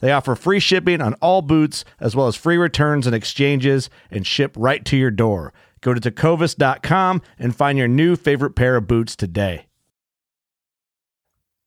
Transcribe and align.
They 0.00 0.12
offer 0.12 0.34
free 0.34 0.60
shipping 0.60 1.00
on 1.00 1.14
all 1.14 1.42
boots, 1.42 1.84
as 2.00 2.14
well 2.14 2.26
as 2.26 2.36
free 2.36 2.56
returns 2.56 3.06
and 3.06 3.14
exchanges, 3.14 3.90
and 4.10 4.26
ship 4.26 4.54
right 4.56 4.84
to 4.84 4.96
your 4.96 5.10
door. 5.10 5.52
Go 5.80 5.94
to 5.94 6.00
tecovas.com 6.00 7.22
and 7.38 7.54
find 7.54 7.78
your 7.78 7.88
new 7.88 8.16
favorite 8.16 8.56
pair 8.56 8.76
of 8.76 8.86
boots 8.86 9.16
today. 9.16 9.66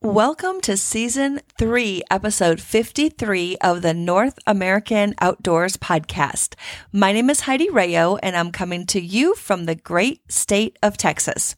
Welcome 0.02 0.62
to 0.62 0.78
season 0.78 1.42
three, 1.58 2.04
episode 2.10 2.62
53 2.62 3.58
of 3.58 3.82
the 3.82 3.94
North 3.94 4.40
American 4.48 5.14
Outdoors 5.20 5.76
Podcast. 5.76 6.56
My 6.94 7.12
name 7.12 7.30
is 7.30 7.42
Heidi 7.42 7.70
Rayo, 7.70 8.16
and 8.24 8.38
I'm 8.38 8.54
coming 8.54 8.86
to 8.88 9.02
you 9.02 9.36
from 9.36 9.66
the 9.66 9.76
great 9.76 10.32
state 10.32 10.80
of 10.82 10.96
Texas. 10.96 11.58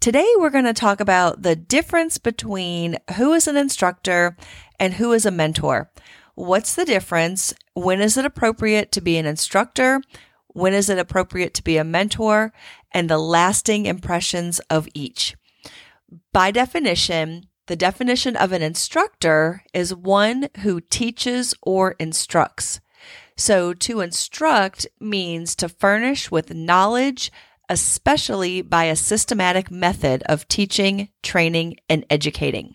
Today, 0.00 0.26
we're 0.38 0.48
going 0.48 0.64
to 0.64 0.72
talk 0.72 0.98
about 0.98 1.42
the 1.42 1.54
difference 1.54 2.16
between 2.16 2.96
who 3.18 3.34
is 3.34 3.46
an 3.46 3.58
instructor 3.58 4.34
and 4.78 4.94
who 4.94 5.12
is 5.12 5.26
a 5.26 5.30
mentor. 5.30 5.90
What's 6.34 6.74
the 6.74 6.86
difference? 6.86 7.52
When 7.74 8.00
is 8.00 8.16
it 8.16 8.24
appropriate 8.24 8.92
to 8.92 9.02
be 9.02 9.18
an 9.18 9.26
instructor? 9.26 10.00
When 10.46 10.72
is 10.72 10.88
it 10.88 10.98
appropriate 10.98 11.52
to 11.52 11.62
be 11.62 11.76
a 11.76 11.84
mentor? 11.84 12.54
And 12.92 13.10
the 13.10 13.18
lasting 13.18 13.84
impressions 13.84 14.58
of 14.70 14.88
each. 14.94 15.36
By 16.32 16.50
definition, 16.50 17.48
the 17.66 17.76
definition 17.76 18.36
of 18.36 18.52
an 18.52 18.62
instructor 18.62 19.64
is 19.74 19.94
one 19.94 20.48
who 20.60 20.80
teaches 20.80 21.52
or 21.60 21.94
instructs. 21.98 22.80
So, 23.36 23.74
to 23.74 24.00
instruct 24.00 24.86
means 24.98 25.54
to 25.56 25.68
furnish 25.68 26.30
with 26.30 26.54
knowledge, 26.54 27.30
especially 27.70 28.60
by 28.60 28.84
a 28.84 28.96
systematic 28.96 29.70
method 29.70 30.24
of 30.24 30.48
teaching, 30.48 31.08
training, 31.22 31.76
and 31.88 32.04
educating. 32.10 32.74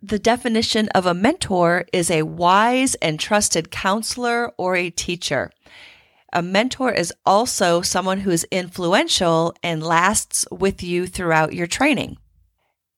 The 0.00 0.20
definition 0.20 0.88
of 0.94 1.06
a 1.06 1.14
mentor 1.14 1.86
is 1.92 2.10
a 2.10 2.22
wise 2.22 2.94
and 2.96 3.18
trusted 3.18 3.72
counselor 3.72 4.52
or 4.56 4.76
a 4.76 4.90
teacher. 4.90 5.50
A 6.32 6.40
mentor 6.40 6.92
is 6.92 7.12
also 7.24 7.82
someone 7.82 8.20
who 8.20 8.30
is 8.30 8.46
influential 8.52 9.52
and 9.62 9.82
lasts 9.82 10.46
with 10.52 10.84
you 10.84 11.08
throughout 11.08 11.52
your 11.52 11.66
training. 11.66 12.18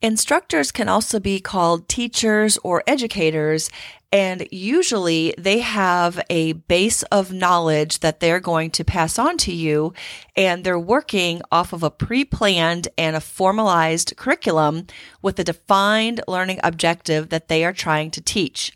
Instructors 0.01 0.71
can 0.71 0.89
also 0.89 1.19
be 1.19 1.41
called 1.41 1.89
teachers 1.89 2.57
or 2.59 2.85
educators, 2.87 3.69
and 4.13 4.47
usually 4.53 5.35
they 5.37 5.59
have 5.59 6.21
a 6.31 6.53
base 6.53 7.03
of 7.05 7.33
knowledge 7.33 7.99
that 7.99 8.21
they're 8.21 8.39
going 8.39 8.71
to 8.71 8.85
pass 8.85 9.19
on 9.19 9.37
to 9.39 9.53
you, 9.53 9.93
and 10.37 10.63
they're 10.63 10.79
working 10.79 11.43
off 11.51 11.73
of 11.73 11.83
a 11.83 11.91
pre 11.91 12.25
planned 12.25 12.87
and 12.97 13.17
a 13.17 13.21
formalized 13.21 14.17
curriculum 14.17 14.87
with 15.21 15.37
a 15.41 15.45
defined 15.45 16.21
learning 16.29 16.61
objective 16.63 17.31
that 17.31 17.49
they 17.49 17.65
are 17.65 17.73
trying 17.73 18.13
to 18.13 18.21
teach. 18.21 18.73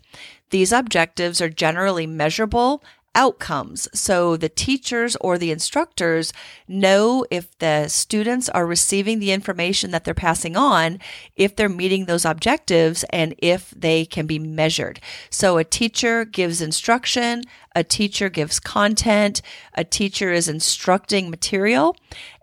These 0.49 0.73
objectives 0.73 1.39
are 1.39 1.49
generally 1.49 2.05
measurable 2.05 2.83
outcomes. 3.15 3.87
So 3.93 4.35
the 4.37 4.49
teachers 4.49 5.15
or 5.21 5.37
the 5.37 5.51
instructors 5.51 6.33
know 6.67 7.25
if 7.29 7.57
the 7.59 7.87
students 7.87 8.49
are 8.49 8.65
receiving 8.65 9.19
the 9.19 9.31
information 9.31 9.91
that 9.91 10.03
they're 10.03 10.13
passing 10.13 10.55
on, 10.55 10.99
if 11.35 11.55
they're 11.55 11.69
meeting 11.69 12.05
those 12.05 12.25
objectives, 12.25 13.03
and 13.11 13.35
if 13.37 13.71
they 13.71 14.05
can 14.05 14.25
be 14.25 14.39
measured. 14.39 14.99
So 15.29 15.57
a 15.57 15.63
teacher 15.63 16.25
gives 16.25 16.61
instruction, 16.61 17.43
a 17.75 17.83
teacher 17.83 18.29
gives 18.29 18.59
content, 18.59 19.41
a 19.73 19.83
teacher 19.83 20.31
is 20.31 20.47
instructing 20.47 21.29
material, 21.29 21.95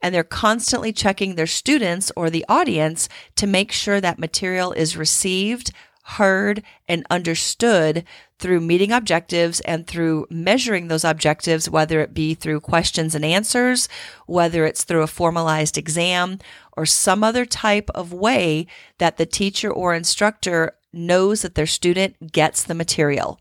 and 0.02 0.14
they're 0.14 0.25
constantly 0.25 0.92
checking 0.92 1.34
their 1.34 1.47
students 1.47 2.10
or 2.16 2.31
the 2.31 2.44
audience 2.48 3.08
to 3.37 3.47
make 3.47 3.72
sure 3.72 4.00
that 4.00 4.19
material 4.19 4.72
is 4.72 4.97
received 4.97 5.72
heard, 6.02 6.62
and 6.88 7.06
understood 7.10 8.04
through 8.41 8.61
meeting 8.61 8.91
objectives 8.91 9.61
and 9.61 9.87
through 9.87 10.27
measuring 10.31 10.89
those 10.89 11.05
objectives, 11.05 11.69
whether 11.69 12.01
it 12.01 12.15
be 12.15 12.34
through 12.34 12.61
questions 12.61 13.15
and 13.15 13.25
answers, 13.25 13.89
whether 14.27 14.65
it's 14.65 14.83
through 14.83 15.03
a 15.03 15.06
formalized 15.06 15.77
exam, 15.77 16.39
or 16.77 16.87
some 16.87 17.23
other 17.23 17.45
type 17.45 17.91
of 17.95 18.12
way 18.12 18.67
that 18.99 19.19
the 19.19 19.27
teacher 19.27 19.71
or 19.71 19.95
instructor 19.95 20.75
knows 20.93 21.43
that 21.43 21.55
their 21.55 21.67
student 21.67 22.33
gets 22.33 22.65
the 22.65 22.75
material. 22.75 23.39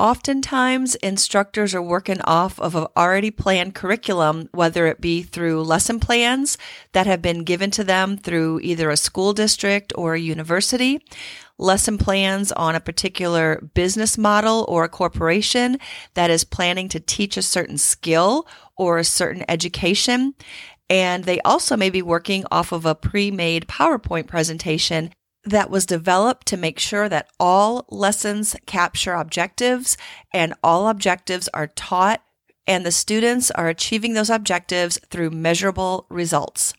Oftentimes, 0.00 0.94
instructors 0.94 1.74
are 1.74 1.82
working 1.82 2.22
off 2.22 2.58
of 2.58 2.74
an 2.74 2.86
already 2.96 3.30
planned 3.30 3.74
curriculum, 3.74 4.48
whether 4.50 4.86
it 4.86 4.98
be 4.98 5.22
through 5.22 5.62
lesson 5.62 6.00
plans 6.00 6.56
that 6.92 7.06
have 7.06 7.20
been 7.20 7.44
given 7.44 7.70
to 7.72 7.84
them 7.84 8.16
through 8.16 8.60
either 8.60 8.88
a 8.88 8.96
school 8.96 9.34
district 9.34 9.92
or 9.96 10.14
a 10.14 10.18
university, 10.18 11.04
lesson 11.58 11.98
plans 11.98 12.50
on 12.50 12.74
a 12.74 12.80
particular 12.80 13.60
business 13.74 14.16
model 14.16 14.64
or 14.70 14.84
a 14.84 14.88
corporation 14.88 15.78
that 16.14 16.30
is 16.30 16.44
planning 16.44 16.88
to 16.88 16.98
teach 16.98 17.36
a 17.36 17.42
certain 17.42 17.76
skill 17.76 18.48
or 18.78 18.96
a 18.96 19.04
certain 19.04 19.44
education. 19.50 20.34
And 20.88 21.24
they 21.24 21.42
also 21.42 21.76
may 21.76 21.90
be 21.90 22.00
working 22.00 22.46
off 22.50 22.72
of 22.72 22.86
a 22.86 22.94
pre 22.94 23.30
made 23.30 23.68
PowerPoint 23.68 24.28
presentation 24.28 25.12
that 25.44 25.70
was 25.70 25.86
developed 25.86 26.46
to 26.48 26.56
make 26.56 26.78
sure 26.78 27.08
that 27.08 27.30
all 27.38 27.86
lessons 27.88 28.56
capture 28.66 29.14
objectives 29.14 29.96
and 30.32 30.54
all 30.62 30.88
objectives 30.88 31.48
are 31.54 31.66
taught 31.66 32.22
and 32.66 32.84
the 32.84 32.92
students 32.92 33.50
are 33.50 33.68
achieving 33.68 34.14
those 34.14 34.30
objectives 34.30 34.98
through 35.10 35.30
measurable 35.30 36.06
results. 36.08 36.74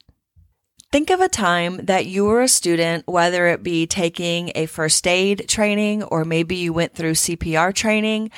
Think 0.91 1.09
of 1.09 1.21
a 1.21 1.29
time 1.29 1.85
that 1.85 2.05
you 2.05 2.25
were 2.25 2.41
a 2.41 2.49
student, 2.49 3.07
whether 3.07 3.47
it 3.47 3.63
be 3.63 3.87
taking 3.87 4.51
a 4.55 4.65
first 4.65 5.07
aid 5.07 5.45
training 5.47 6.03
or 6.03 6.25
maybe 6.25 6.55
you 6.55 6.73
went 6.73 6.93
through 6.93 7.13
CPR 7.13 7.73
training 7.73 8.29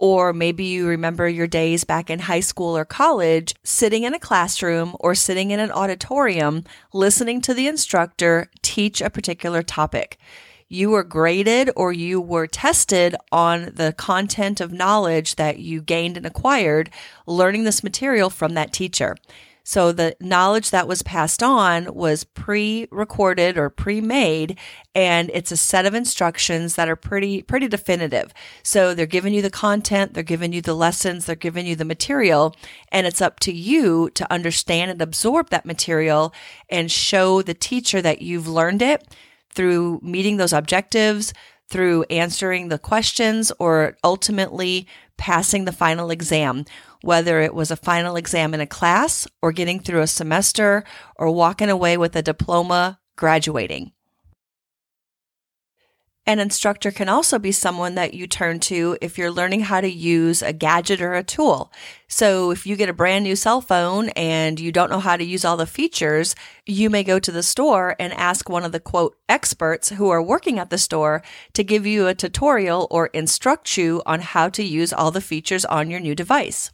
or 0.00 0.32
maybe 0.32 0.64
you 0.64 0.88
remember 0.88 1.28
your 1.28 1.46
days 1.46 1.84
back 1.84 2.08
in 2.08 2.20
high 2.20 2.40
school 2.40 2.74
or 2.74 2.86
college, 2.86 3.54
sitting 3.62 4.02
in 4.02 4.14
a 4.14 4.18
classroom 4.18 4.96
or 4.98 5.14
sitting 5.14 5.50
in 5.50 5.60
an 5.60 5.70
auditorium, 5.70 6.64
listening 6.94 7.42
to 7.42 7.52
the 7.52 7.66
instructor 7.66 8.50
teach 8.62 9.02
a 9.02 9.10
particular 9.10 9.62
topic. 9.62 10.18
You 10.68 10.88
were 10.88 11.04
graded 11.04 11.70
or 11.76 11.92
you 11.92 12.18
were 12.18 12.46
tested 12.46 13.14
on 13.30 13.72
the 13.74 13.92
content 13.92 14.58
of 14.58 14.72
knowledge 14.72 15.36
that 15.36 15.58
you 15.58 15.82
gained 15.82 16.16
and 16.16 16.24
acquired 16.24 16.88
learning 17.26 17.64
this 17.64 17.84
material 17.84 18.30
from 18.30 18.54
that 18.54 18.72
teacher. 18.72 19.16
So 19.70 19.92
the 19.92 20.16
knowledge 20.18 20.70
that 20.70 20.88
was 20.88 21.02
passed 21.02 21.44
on 21.44 21.94
was 21.94 22.24
pre 22.24 22.88
recorded 22.90 23.56
or 23.56 23.70
pre 23.70 24.00
made, 24.00 24.58
and 24.96 25.30
it's 25.32 25.52
a 25.52 25.56
set 25.56 25.86
of 25.86 25.94
instructions 25.94 26.74
that 26.74 26.88
are 26.88 26.96
pretty, 26.96 27.42
pretty 27.42 27.68
definitive. 27.68 28.34
So 28.64 28.94
they're 28.94 29.06
giving 29.06 29.32
you 29.32 29.42
the 29.42 29.48
content, 29.48 30.12
they're 30.12 30.24
giving 30.24 30.52
you 30.52 30.60
the 30.60 30.74
lessons, 30.74 31.24
they're 31.24 31.36
giving 31.36 31.66
you 31.66 31.76
the 31.76 31.84
material, 31.84 32.56
and 32.90 33.06
it's 33.06 33.20
up 33.20 33.38
to 33.40 33.52
you 33.52 34.10
to 34.14 34.32
understand 34.32 34.90
and 34.90 35.00
absorb 35.00 35.50
that 35.50 35.64
material 35.64 36.34
and 36.68 36.90
show 36.90 37.40
the 37.40 37.54
teacher 37.54 38.02
that 38.02 38.22
you've 38.22 38.48
learned 38.48 38.82
it 38.82 39.06
through 39.50 40.00
meeting 40.02 40.36
those 40.36 40.52
objectives, 40.52 41.32
through 41.68 42.02
answering 42.10 42.70
the 42.70 42.78
questions, 42.80 43.52
or 43.60 43.96
ultimately 44.02 44.88
passing 45.16 45.64
the 45.64 45.70
final 45.70 46.10
exam, 46.10 46.64
whether 47.02 47.40
it 47.40 47.54
was 47.54 47.70
a 47.70 47.76
final 47.76 48.16
exam 48.16 48.54
in 48.54 48.60
a 48.60 48.66
class 48.66 49.26
or 49.42 49.52
getting 49.52 49.80
through 49.80 50.00
a 50.00 50.06
semester 50.06 50.84
or 51.16 51.30
walking 51.30 51.70
away 51.70 51.96
with 51.96 52.14
a 52.16 52.22
diploma 52.22 53.00
graduating. 53.16 53.92
An 56.26 56.38
instructor 56.38 56.90
can 56.92 57.08
also 57.08 57.38
be 57.38 57.50
someone 57.50 57.96
that 57.96 58.14
you 58.14 58.26
turn 58.26 58.60
to 58.60 58.96
if 59.00 59.18
you're 59.18 59.32
learning 59.32 59.62
how 59.62 59.80
to 59.80 59.90
use 59.90 60.42
a 60.42 60.52
gadget 60.52 61.00
or 61.00 61.14
a 61.14 61.24
tool. 61.24 61.72
So 62.08 62.52
if 62.52 62.66
you 62.66 62.76
get 62.76 62.90
a 62.90 62.92
brand 62.92 63.24
new 63.24 63.34
cell 63.34 63.60
phone 63.60 64.10
and 64.10 64.60
you 64.60 64.70
don't 64.70 64.90
know 64.90 65.00
how 65.00 65.16
to 65.16 65.24
use 65.24 65.44
all 65.44 65.56
the 65.56 65.66
features, 65.66 66.36
you 66.66 66.88
may 66.88 67.02
go 67.02 67.18
to 67.18 67.32
the 67.32 67.42
store 67.42 67.96
and 67.98 68.12
ask 68.12 68.48
one 68.48 68.64
of 68.64 68.70
the 68.70 68.78
quote 68.78 69.16
experts 69.28 69.88
who 69.88 70.10
are 70.10 70.22
working 70.22 70.58
at 70.58 70.70
the 70.70 70.78
store 70.78 71.22
to 71.54 71.64
give 71.64 71.84
you 71.84 72.06
a 72.06 72.14
tutorial 72.14 72.86
or 72.90 73.06
instruct 73.08 73.76
you 73.76 74.00
on 74.06 74.20
how 74.20 74.48
to 74.50 74.62
use 74.62 74.92
all 74.92 75.10
the 75.10 75.20
features 75.20 75.64
on 75.64 75.90
your 75.90 76.00
new 76.00 76.14
device. 76.14 76.70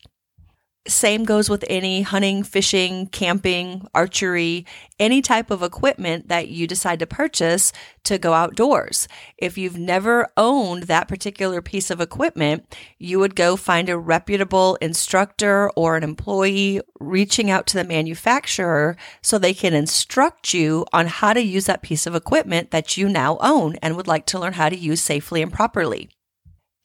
Same 0.89 1.25
goes 1.25 1.51
with 1.51 1.65
any 1.69 2.03
hunting, 2.03 2.43
fishing, 2.43 3.07
camping, 3.09 3.87
archery, 3.95 4.65
any 4.99 5.21
type 5.21 5.51
of 5.51 5.63
equipment 5.63 6.29
that 6.29 6.49
you 6.49 6.67
decide 6.67 7.01
to 7.01 7.07
purchase 7.07 7.73
to 8.05 8.19
go 8.19 8.33
outdoors. 8.33 9.09
If 9.37 9.59
you've 9.59 9.79
never 9.79 10.29
owned 10.37 10.85
that 10.85 11.09
particular 11.09 11.61
piece 11.61 11.91
of 11.91 12.01
equipment, 12.01 12.77
you 12.99 13.19
would 13.19 13.35
go 13.35 13.57
find 13.57 13.89
a 13.89 13.99
reputable 13.99 14.77
instructor 14.77 15.71
or 15.71 15.97
an 15.97 16.05
employee 16.05 16.81
reaching 17.01 17.51
out 17.51 17.67
to 17.67 17.77
the 17.77 17.85
manufacturer 17.85 18.97
so 19.23 19.39
they 19.39 19.55
can 19.55 19.75
instruct 19.75 20.55
you 20.55 20.87
on 20.93 21.07
how 21.07 21.33
to 21.33 21.43
use 21.43 21.67
that 21.67 21.83
piece 21.83 22.07
of 22.07 22.15
equipment 22.15 22.71
that 22.71 22.97
you 22.97 23.09
now 23.09 23.39
own 23.41 23.77
and 23.83 23.97
would 23.97 24.07
like 24.07 24.27
to 24.27 24.39
learn 24.39 24.53
how 24.53 24.69
to 24.69 24.77
use 24.77 25.01
safely 25.01 25.43
and 25.43 25.53
properly. 25.53 26.09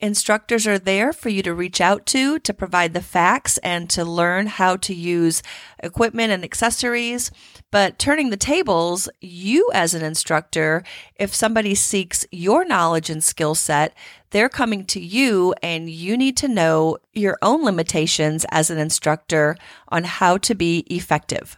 Instructors 0.02 0.66
are 0.66 0.80
there 0.80 1.12
for 1.12 1.28
you 1.28 1.44
to 1.44 1.54
reach 1.54 1.80
out 1.80 2.06
to 2.06 2.40
to 2.40 2.52
provide 2.52 2.92
the 2.92 3.00
facts 3.00 3.56
and 3.58 3.88
to 3.90 4.04
learn 4.04 4.48
how 4.48 4.74
to 4.78 4.92
use 4.92 5.44
equipment 5.78 6.32
and 6.32 6.42
accessories. 6.42 7.30
But 7.70 8.00
turning 8.00 8.30
the 8.30 8.36
tables, 8.36 9.08
you 9.20 9.70
as 9.72 9.94
an 9.94 10.02
instructor, 10.02 10.82
if 11.14 11.32
somebody 11.32 11.76
seeks 11.76 12.26
your 12.32 12.64
knowledge 12.64 13.10
and 13.10 13.22
skill 13.22 13.54
set, 13.54 13.94
they're 14.30 14.48
coming 14.48 14.86
to 14.86 14.98
you 15.00 15.54
and 15.62 15.88
you 15.88 16.16
need 16.16 16.36
to 16.38 16.48
know 16.48 16.98
your 17.12 17.38
own 17.40 17.64
limitations 17.64 18.44
as 18.50 18.70
an 18.70 18.78
instructor 18.78 19.56
on 19.86 20.02
how 20.02 20.36
to 20.38 20.56
be 20.56 20.78
effective 20.90 21.56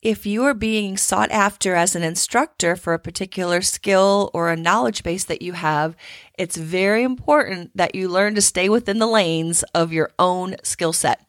if 0.00 0.24
you 0.24 0.44
are 0.44 0.54
being 0.54 0.96
sought 0.96 1.30
after 1.30 1.74
as 1.74 1.96
an 1.96 2.02
instructor 2.02 2.76
for 2.76 2.94
a 2.94 2.98
particular 2.98 3.60
skill 3.60 4.30
or 4.32 4.48
a 4.48 4.56
knowledge 4.56 5.02
base 5.02 5.24
that 5.24 5.42
you 5.42 5.54
have, 5.54 5.96
it's 6.38 6.56
very 6.56 7.02
important 7.02 7.76
that 7.76 7.94
you 7.94 8.08
learn 8.08 8.34
to 8.36 8.42
stay 8.42 8.68
within 8.68 8.98
the 8.98 9.06
lanes 9.06 9.64
of 9.74 9.92
your 9.92 10.10
own 10.18 10.54
skill 10.62 10.92
set. 10.92 11.26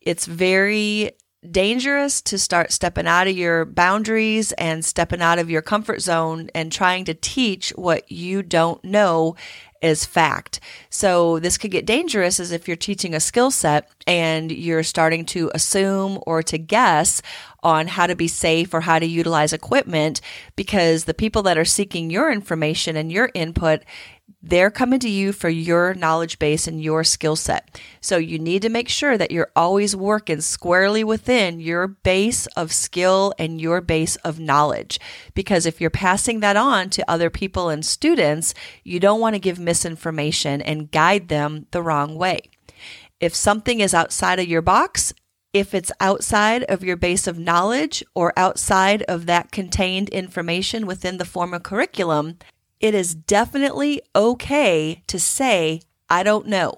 It's 0.00 0.26
very 0.26 1.12
dangerous 1.48 2.20
to 2.20 2.38
start 2.38 2.72
stepping 2.72 3.06
out 3.06 3.28
of 3.28 3.36
your 3.36 3.64
boundaries 3.64 4.52
and 4.52 4.84
stepping 4.84 5.22
out 5.22 5.38
of 5.38 5.50
your 5.50 5.62
comfort 5.62 6.00
zone 6.00 6.50
and 6.54 6.72
trying 6.72 7.04
to 7.04 7.14
teach 7.14 7.70
what 7.70 8.10
you 8.10 8.42
don't 8.42 8.82
know 8.84 9.36
is 9.80 10.04
fact. 10.04 10.58
So 10.90 11.38
this 11.38 11.56
could 11.56 11.70
get 11.70 11.86
dangerous 11.86 12.40
as 12.40 12.50
if 12.50 12.66
you're 12.66 12.76
teaching 12.76 13.14
a 13.14 13.20
skill 13.20 13.50
set 13.50 13.88
and 14.06 14.50
you're 14.50 14.82
starting 14.82 15.24
to 15.26 15.50
assume 15.54 16.18
or 16.26 16.42
to 16.44 16.58
guess 16.58 17.22
on 17.62 17.88
how 17.88 18.06
to 18.06 18.14
be 18.14 18.28
safe 18.28 18.72
or 18.72 18.82
how 18.82 18.98
to 18.98 19.06
utilize 19.06 19.52
equipment 19.52 20.20
because 20.56 21.04
the 21.04 21.14
people 21.14 21.42
that 21.42 21.58
are 21.58 21.64
seeking 21.64 22.10
your 22.10 22.30
information 22.30 22.96
and 22.96 23.10
your 23.10 23.30
input 23.34 23.82
they're 24.42 24.70
coming 24.70 25.00
to 25.00 25.08
you 25.08 25.32
for 25.32 25.48
your 25.48 25.94
knowledge 25.94 26.38
base 26.38 26.68
and 26.68 26.82
your 26.82 27.02
skill 27.02 27.34
set. 27.34 27.80
So 28.00 28.18
you 28.18 28.38
need 28.38 28.62
to 28.62 28.68
make 28.68 28.88
sure 28.88 29.18
that 29.18 29.32
you're 29.32 29.50
always 29.56 29.96
working 29.96 30.40
squarely 30.42 31.02
within 31.02 31.58
your 31.58 31.88
base 31.88 32.46
of 32.48 32.72
skill 32.72 33.34
and 33.38 33.60
your 33.60 33.80
base 33.80 34.16
of 34.16 34.38
knowledge. 34.38 35.00
Because 35.34 35.66
if 35.66 35.80
you're 35.80 35.90
passing 35.90 36.40
that 36.40 36.56
on 36.56 36.88
to 36.90 37.10
other 37.10 37.30
people 37.30 37.68
and 37.68 37.84
students, 37.84 38.54
you 38.84 39.00
don't 39.00 39.20
want 39.20 39.34
to 39.34 39.40
give 39.40 39.58
misinformation 39.58 40.62
and 40.62 40.90
guide 40.90 41.28
them 41.28 41.66
the 41.72 41.82
wrong 41.82 42.14
way. 42.14 42.42
If 43.20 43.34
something 43.34 43.80
is 43.80 43.94
outside 43.94 44.38
of 44.38 44.46
your 44.46 44.62
box, 44.62 45.12
if 45.58 45.74
it's 45.74 45.90
outside 45.98 46.62
of 46.64 46.84
your 46.84 46.96
base 46.96 47.26
of 47.26 47.38
knowledge 47.38 48.04
or 48.14 48.32
outside 48.36 49.02
of 49.02 49.26
that 49.26 49.50
contained 49.50 50.08
information 50.10 50.86
within 50.86 51.18
the 51.18 51.24
formal 51.24 51.58
curriculum, 51.58 52.38
it 52.78 52.94
is 52.94 53.12
definitely 53.14 54.00
okay 54.14 55.02
to 55.08 55.18
say, 55.18 55.80
I 56.08 56.22
don't 56.22 56.46
know. 56.46 56.74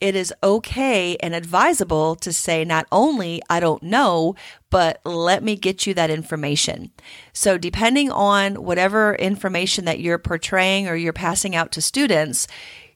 It 0.00 0.16
is 0.16 0.32
okay 0.42 1.16
and 1.18 1.34
advisable 1.34 2.16
to 2.16 2.32
say 2.32 2.64
not 2.64 2.86
only 2.90 3.42
I 3.48 3.60
don't 3.60 3.82
know, 3.82 4.34
but 4.70 5.00
let 5.04 5.44
me 5.44 5.56
get 5.56 5.86
you 5.86 5.92
that 5.94 6.10
information. 6.10 6.90
So, 7.34 7.58
depending 7.58 8.10
on 8.10 8.54
whatever 8.64 9.14
information 9.16 9.84
that 9.84 10.00
you're 10.00 10.18
portraying 10.18 10.88
or 10.88 10.96
you're 10.96 11.12
passing 11.12 11.54
out 11.54 11.70
to 11.72 11.82
students, 11.82 12.46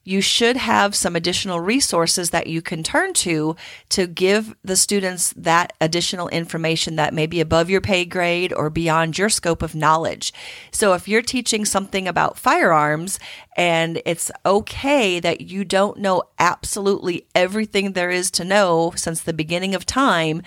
you 0.05 0.21
should 0.21 0.57
have 0.57 0.95
some 0.95 1.17
additional 1.17 1.61
resources 1.61 2.31
that 2.31 2.47
you 2.47 2.61
can 2.61 2.83
turn 2.83 3.15
to 3.15 3.57
to 3.89 4.07
give 4.07 4.55
the 4.63 4.77
students 4.77 5.33
that 5.37 5.73
additional 5.81 6.29
information 6.29 6.97
that 6.97 7.15
may 7.15 7.27
be 7.27 7.41
above 7.41 7.71
your 7.71 7.81
pay 7.81 8.05
grade 8.05 8.53
or 8.53 8.71
beyond 8.71 9.19
your 9.19 9.29
scope 9.31 9.63
of 9.63 9.75
knowledge. 9.75 10.33
So 10.71 10.93
if 10.93 11.09
you're 11.09 11.23
teaching 11.23 11.65
something 11.65 12.07
about 12.07 12.39
firearms 12.39 13.19
and 13.57 14.01
it's 14.05 14.31
okay 14.45 15.19
that 15.21 15.41
you 15.41 15.65
don't 15.65 15.99
know 15.99 16.23
absolutely 16.39 17.27
everything 17.35 17.93
there 17.93 18.11
is 18.11 18.31
to 18.33 18.45
know 18.45 18.93
since 18.97 19.23
the 19.23 19.33
beginning 19.33 19.75
of 19.75 19.87
time, 19.87 20.43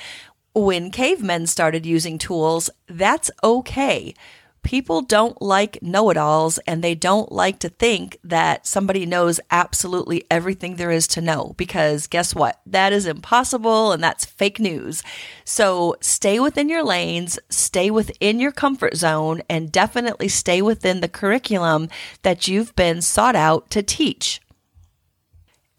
when 0.53 0.89
cavemen 0.89 1.45
started 1.45 1.85
using 1.85 2.17
tools, 2.17 2.69
that's 2.87 3.29
okay 3.43 4.13
people 4.67 5.01
don't 5.01 5.41
like 5.41 5.81
know 5.81 6.09
it 6.09 6.17
alls 6.17 6.59
and 6.67 6.83
they 6.83 6.93
don't 6.93 7.31
like 7.31 7.57
to 7.57 7.69
think 7.69 8.17
that 8.21 8.67
somebody 8.67 9.05
knows 9.05 9.39
absolutely 9.49 10.25
everything 10.29 10.75
there 10.75 10.91
is 10.91 11.07
to 11.07 11.21
know 11.21 11.53
because 11.55 12.05
guess 12.05 12.35
what? 12.35 12.59
That 12.65 12.91
is 12.91 13.05
impossible 13.05 13.93
and 13.93 14.03
that's 14.03 14.25
fake 14.25 14.59
news. 14.59 15.03
So 15.45 15.95
stay 16.01 16.37
within 16.37 16.67
your 16.67 16.83
lanes, 16.83 17.39
stay 17.49 17.89
within 17.89 18.41
your 18.41 18.51
comfort 18.51 18.97
zone, 18.97 19.41
and 19.49 19.71
definitely 19.71 20.27
stay 20.27 20.61
within 20.61 20.99
the 20.99 21.07
curriculum 21.07 21.87
that 22.23 22.49
you've 22.49 22.75
been 22.75 23.01
sought 23.01 23.37
out 23.37 23.69
to 23.69 23.81
teach 23.81 24.41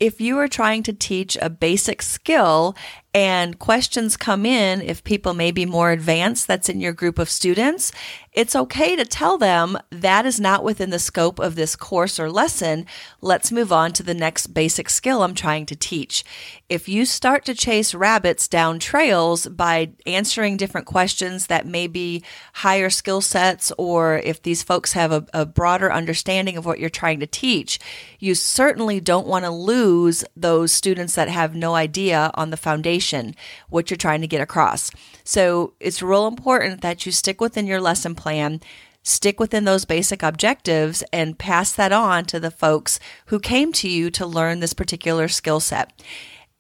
if 0.00 0.20
you 0.20 0.38
are 0.38 0.48
trying 0.48 0.82
to 0.84 0.92
teach 0.92 1.36
a 1.40 1.50
basic 1.50 2.02
skill 2.02 2.76
and 3.18 3.58
questions 3.58 4.16
come 4.16 4.46
in 4.46 4.80
if 4.80 5.02
people 5.02 5.34
may 5.34 5.50
be 5.50 5.66
more 5.66 5.90
advanced 5.90 6.46
that's 6.46 6.68
in 6.68 6.80
your 6.80 6.92
group 6.92 7.18
of 7.18 7.28
students, 7.28 7.90
it's 8.32 8.54
okay 8.54 8.94
to 8.94 9.04
tell 9.04 9.36
them 9.36 9.76
that 9.90 10.24
is 10.24 10.38
not 10.38 10.62
within 10.62 10.90
the 10.90 11.00
scope 11.00 11.40
of 11.40 11.56
this 11.56 11.74
course 11.74 12.20
or 12.20 12.30
lesson. 12.30 12.86
Let's 13.20 13.50
move 13.50 13.72
on 13.72 13.92
to 13.94 14.04
the 14.04 14.14
next 14.14 14.54
basic 14.54 14.88
skill 14.88 15.24
I'm 15.24 15.34
trying 15.34 15.66
to 15.66 15.74
teach. 15.74 16.22
If 16.68 16.88
you 16.88 17.04
start 17.04 17.44
to 17.46 17.54
chase 17.54 17.92
rabbits 17.92 18.46
down 18.46 18.78
trails 18.78 19.48
by 19.48 19.90
answering 20.06 20.56
different 20.56 20.86
questions 20.86 21.48
that 21.48 21.66
may 21.66 21.88
be 21.88 22.22
higher 22.52 22.90
skill 22.90 23.20
sets, 23.20 23.72
or 23.76 24.18
if 24.18 24.40
these 24.42 24.62
folks 24.62 24.92
have 24.92 25.10
a, 25.10 25.26
a 25.34 25.44
broader 25.44 25.92
understanding 25.92 26.56
of 26.56 26.64
what 26.64 26.78
you're 26.78 26.88
trying 26.88 27.18
to 27.18 27.26
teach, 27.26 27.80
you 28.20 28.36
certainly 28.36 29.00
don't 29.00 29.26
want 29.26 29.44
to 29.44 29.50
lose 29.50 30.24
those 30.36 30.70
students 30.70 31.16
that 31.16 31.28
have 31.28 31.56
no 31.56 31.74
idea 31.74 32.30
on 32.34 32.50
the 32.50 32.56
foundation 32.56 33.07
what 33.68 33.90
you're 33.90 33.98
trying 33.98 34.20
to 34.20 34.26
get 34.26 34.40
across. 34.40 34.90
So 35.24 35.74
it's 35.80 36.02
real 36.02 36.26
important 36.26 36.80
that 36.82 37.04
you 37.04 37.12
stick 37.12 37.40
within 37.40 37.66
your 37.66 37.80
lesson 37.80 38.14
plan 38.14 38.28
plan, 38.28 38.60
stick 39.02 39.40
within 39.40 39.64
those 39.64 39.86
basic 39.86 40.22
objectives, 40.22 41.02
and 41.12 41.38
pass 41.38 41.72
that 41.72 41.92
on 41.92 42.26
to 42.26 42.38
the 42.38 42.50
folks 42.50 43.00
who 43.26 43.40
came 43.40 43.72
to 43.72 43.88
you 43.88 44.10
to 44.10 44.26
learn 44.26 44.60
this 44.60 44.74
particular 44.74 45.28
skill 45.28 45.60
set. 45.60 46.02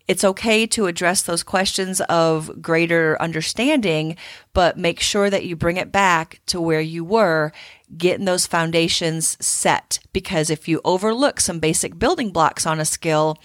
It's 0.06 0.24
okay 0.24 0.66
to 0.68 0.86
address 0.86 1.20
those 1.20 1.42
questions 1.42 2.00
of 2.02 2.62
greater 2.62 3.20
understanding, 3.20 4.16
but 4.54 4.78
make 4.78 5.00
sure 5.00 5.28
that 5.28 5.44
you 5.44 5.56
bring 5.56 5.76
it 5.76 5.92
back 5.92 6.40
to 6.46 6.58
where 6.58 6.80
you 6.80 7.04
were, 7.04 7.52
getting 7.98 8.24
those 8.24 8.46
foundations 8.46 9.36
set. 9.44 9.98
Because 10.14 10.48
if 10.48 10.66
you 10.66 10.80
overlook 10.86 11.40
some 11.40 11.58
basic 11.58 11.98
building 11.98 12.30
blocks 12.30 12.64
on 12.64 12.80
a 12.80 12.86
skill, 12.86 13.36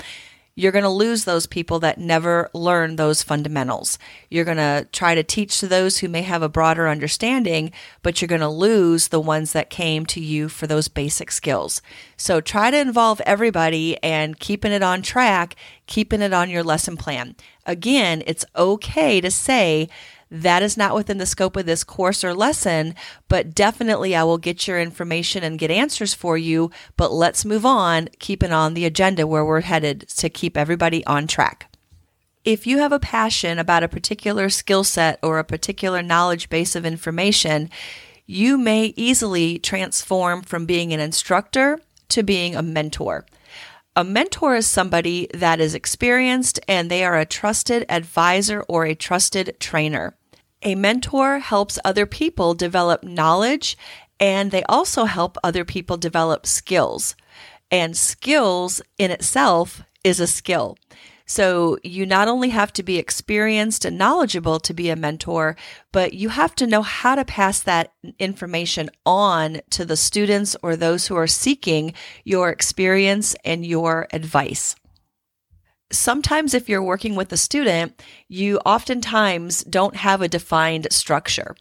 you're 0.56 0.72
going 0.72 0.84
to 0.84 0.90
lose 0.90 1.24
those 1.24 1.48
people 1.48 1.80
that 1.80 1.98
never 1.98 2.50
learn 2.54 2.96
those 2.96 3.24
fundamentals. 3.24 3.98
You're 4.30 4.46
going 4.46 4.58
to 4.58 4.88
try 4.92 5.16
to 5.16 5.24
teach 5.24 5.60
to 5.60 5.68
those 5.68 5.98
who 5.98 6.08
may 6.08 6.22
have 6.22 6.44
a 6.44 6.50
broader 6.50 6.88
understanding, 6.88 7.72
but 8.04 8.22
you're 8.22 8.28
going 8.28 8.42
to 8.42 8.50
lose 8.50 9.08
the 9.08 9.20
ones 9.20 9.54
that 9.54 9.72
came 9.72 10.06
to 10.08 10.20
you 10.20 10.50
for 10.50 10.68
those 10.68 10.88
basic 10.88 11.32
skills. 11.32 11.82
So 12.18 12.40
try 12.40 12.70
to 12.70 12.80
involve 12.80 13.20
everybody 13.22 14.02
and 14.04 14.40
keeping 14.40 14.72
it 14.72 14.84
on 14.84 15.02
track, 15.02 15.56
keeping 15.88 16.22
it 16.22 16.34
on 16.34 16.52
your 16.52 16.64
lesson 16.64 16.98
plan. 16.98 17.36
Again, 17.66 18.22
it's 18.28 18.46
okay 18.56 19.22
to 19.22 19.32
say, 19.32 19.90
that 20.34 20.64
is 20.64 20.76
not 20.76 20.96
within 20.96 21.20
the 21.20 21.28
scope 21.28 21.56
of 21.56 21.68
this 21.68 21.84
course 21.84 22.24
or 22.24 22.34
lesson, 22.34 22.96
but 23.28 23.54
definitely 23.54 24.16
I 24.16 24.24
will 24.24 24.40
get 24.40 24.68
your 24.68 24.82
information 24.82 25.44
and 25.44 25.60
get 25.60 25.70
answers 25.70 26.16
for 26.16 26.40
you. 26.40 26.72
But 26.98 27.14
let's 27.14 27.46
move 27.46 27.68
on, 27.68 28.10
keeping 28.18 28.52
on 28.52 28.74
the 28.74 28.86
agenda 28.86 29.28
where 29.28 29.46
we're 29.46 29.62
headed 29.62 30.08
to 30.10 30.30
keep 30.30 30.58
everybody 30.58 31.06
on 31.06 31.28
track. 31.28 31.70
If 32.44 32.66
you 32.66 32.80
have 32.80 32.92
a 32.92 33.00
passion 33.00 33.60
about 33.60 33.84
a 33.84 33.88
particular 33.88 34.50
skill 34.50 34.84
set 34.84 35.20
or 35.22 35.38
a 35.38 35.44
particular 35.44 36.02
knowledge 36.02 36.50
base 36.50 36.76
of 36.76 36.84
information, 36.84 37.70
you 38.26 38.58
may 38.58 38.94
easily 38.98 39.60
transform 39.60 40.42
from 40.42 40.66
being 40.66 40.94
an 40.94 41.00
instructor 41.00 41.80
to 42.10 42.24
being 42.24 42.56
a 42.56 42.64
mentor. 42.64 43.28
A 43.96 44.04
mentor 44.04 44.56
is 44.56 44.68
somebody 44.68 45.28
that 45.32 45.60
is 45.60 45.76
experienced 45.76 46.60
and 46.68 46.90
they 46.90 47.04
are 47.04 47.20
a 47.20 47.28
trusted 47.28 47.86
advisor 47.88 48.62
or 48.68 48.86
a 48.86 48.96
trusted 48.96 49.56
trainer. 49.60 50.16
A 50.64 50.76
mentor 50.76 51.40
helps 51.40 51.78
other 51.84 52.06
people 52.06 52.54
develop 52.54 53.04
knowledge 53.04 53.78
and 54.20 54.52
they 54.52 54.64
also 54.64 55.04
help 55.04 55.38
other 55.44 55.66
people 55.66 55.98
develop 55.98 56.46
skills. 56.46 57.16
And 57.70 57.98
skills 57.98 58.82
in 58.98 59.12
itself 59.12 59.84
is 60.06 60.22
a 60.22 60.28
skill. 60.28 60.78
So 61.26 61.78
you 61.84 62.06
not 62.06 62.28
only 62.28 62.50
have 62.50 62.72
to 62.74 62.84
be 62.84 62.98
experienced 62.98 63.84
and 63.84 63.98
knowledgeable 63.98 64.60
to 64.62 64.74
be 64.74 64.90
a 64.90 64.96
mentor, 64.96 65.58
but 65.92 66.14
you 66.14 66.30
have 66.30 66.56
to 66.56 66.68
know 66.68 66.82
how 66.82 67.16
to 67.16 67.26
pass 67.26 67.60
that 67.62 67.94
information 68.20 68.90
on 69.06 69.62
to 69.72 69.84
the 69.84 69.98
students 69.98 70.56
or 70.62 70.76
those 70.76 71.08
who 71.08 71.16
are 71.16 71.28
seeking 71.28 71.94
your 72.24 72.50
experience 72.50 73.36
and 73.44 73.66
your 73.66 74.08
advice 74.14 74.76
sometimes 75.94 76.54
if 76.54 76.68
you're 76.68 76.84
working 76.84 77.16
with 77.16 77.32
a 77.32 77.38
student, 77.38 78.02
you 78.28 78.60
oftentimes 78.60 79.64
don't 79.64 79.96
have 79.96 80.22
a 80.22 80.28
defined 80.28 80.88
structure. 80.92 81.56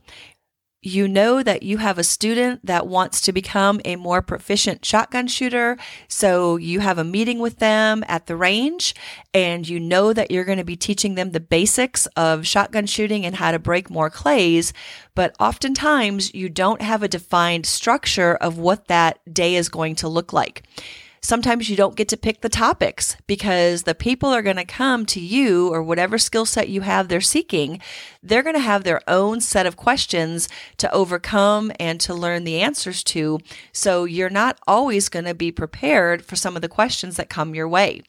You 0.84 1.06
know 1.06 1.44
that 1.44 1.62
you 1.62 1.78
have 1.78 1.96
a 1.96 2.02
student 2.02 2.66
that 2.66 2.88
wants 2.88 3.20
to 3.20 3.32
become 3.32 3.80
a 3.84 3.94
more 3.94 4.20
proficient 4.20 4.84
shotgun 4.84 5.28
shooter. 5.28 5.76
So 6.08 6.56
you 6.56 6.80
have 6.80 6.98
a 6.98 7.04
meeting 7.04 7.38
with 7.38 7.60
them 7.60 8.04
at 8.08 8.26
the 8.26 8.34
range 8.34 8.92
and 9.32 9.68
you 9.68 9.78
know 9.78 10.12
that 10.12 10.32
you're 10.32 10.44
going 10.44 10.58
to 10.58 10.64
be 10.64 10.74
teaching 10.74 11.14
them 11.14 11.30
the 11.30 11.38
basics 11.38 12.06
of 12.16 12.48
shotgun 12.48 12.86
shooting 12.86 13.24
and 13.24 13.36
how 13.36 13.52
to 13.52 13.60
break 13.60 13.90
more 13.90 14.10
clays. 14.10 14.72
But 15.14 15.36
oftentimes 15.38 16.34
you 16.34 16.48
don't 16.48 16.82
have 16.82 17.04
a 17.04 17.08
defined 17.08 17.64
structure 17.64 18.34
of 18.34 18.58
what 18.58 18.88
that 18.88 19.20
day 19.32 19.54
is 19.54 19.68
going 19.68 19.94
to 19.96 20.08
look 20.08 20.32
like 20.32 20.64
sometimes 21.22 21.70
you 21.70 21.76
don't 21.76 21.96
get 21.96 22.08
to 22.08 22.16
pick 22.16 22.40
the 22.40 22.48
topics 22.48 23.16
because 23.26 23.84
the 23.84 23.94
people 23.94 24.28
are 24.30 24.42
going 24.42 24.56
to 24.56 24.64
come 24.64 25.06
to 25.06 25.20
you 25.20 25.72
or 25.72 25.82
whatever 25.82 26.18
skill 26.18 26.44
set 26.44 26.68
you 26.68 26.80
have 26.80 27.08
they're 27.08 27.20
seeking. 27.20 27.80
They're 28.22 28.42
going 28.42 28.56
to 28.56 28.60
have 28.60 28.84
their 28.84 29.00
own 29.08 29.40
set 29.40 29.64
of 29.64 29.76
questions 29.76 30.48
to 30.78 30.92
overcome 30.92 31.72
and 31.78 32.00
to 32.00 32.12
learn 32.12 32.44
the 32.44 32.60
answers 32.60 33.04
to. 33.04 33.38
So 33.72 34.04
you're 34.04 34.30
not 34.30 34.58
always 34.66 35.08
going 35.08 35.24
to 35.24 35.34
be 35.34 35.52
prepared 35.52 36.24
for 36.24 36.36
some 36.36 36.56
of 36.56 36.62
the 36.62 36.68
questions 36.68 37.16
that 37.16 37.30
come 37.30 37.54
your 37.54 37.68
way. 37.68 38.02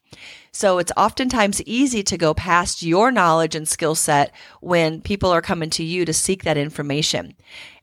So 0.52 0.78
it's 0.78 0.92
oftentimes 0.96 1.64
easy 1.64 2.04
to 2.04 2.18
go 2.18 2.34
past 2.36 2.84
your 2.84 3.12
knowledge 3.12 3.56
and 3.56 3.68
skill 3.68 3.96
set 3.96 4.32
when 4.62 5.02
people 5.02 5.32
are 5.32 5.42
coming 5.42 5.72
to 5.72 5.84
you 5.84 6.06
to 6.06 6.14
seek 6.14 6.44
that 6.44 6.58
information. 6.58 7.34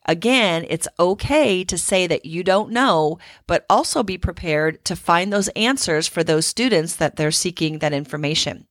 Again, 0.07 0.65
it's 0.69 0.89
okay 0.99 1.63
to 1.65 1.77
say 1.77 2.07
that 2.07 2.25
you 2.25 2.43
don't 2.43 2.71
know, 2.71 3.19
but 3.47 3.67
also 3.69 4.03
be 4.03 4.17
prepared 4.19 4.85
to 4.87 4.97
find 4.97 5.33
those 5.33 5.49
answers 5.49 6.09
for 6.09 6.25
those 6.25 6.47
students 6.47 6.97
that 6.97 7.17
they're 7.17 7.31
seeking 7.31 7.79
that 7.79 7.93
information. 7.93 8.67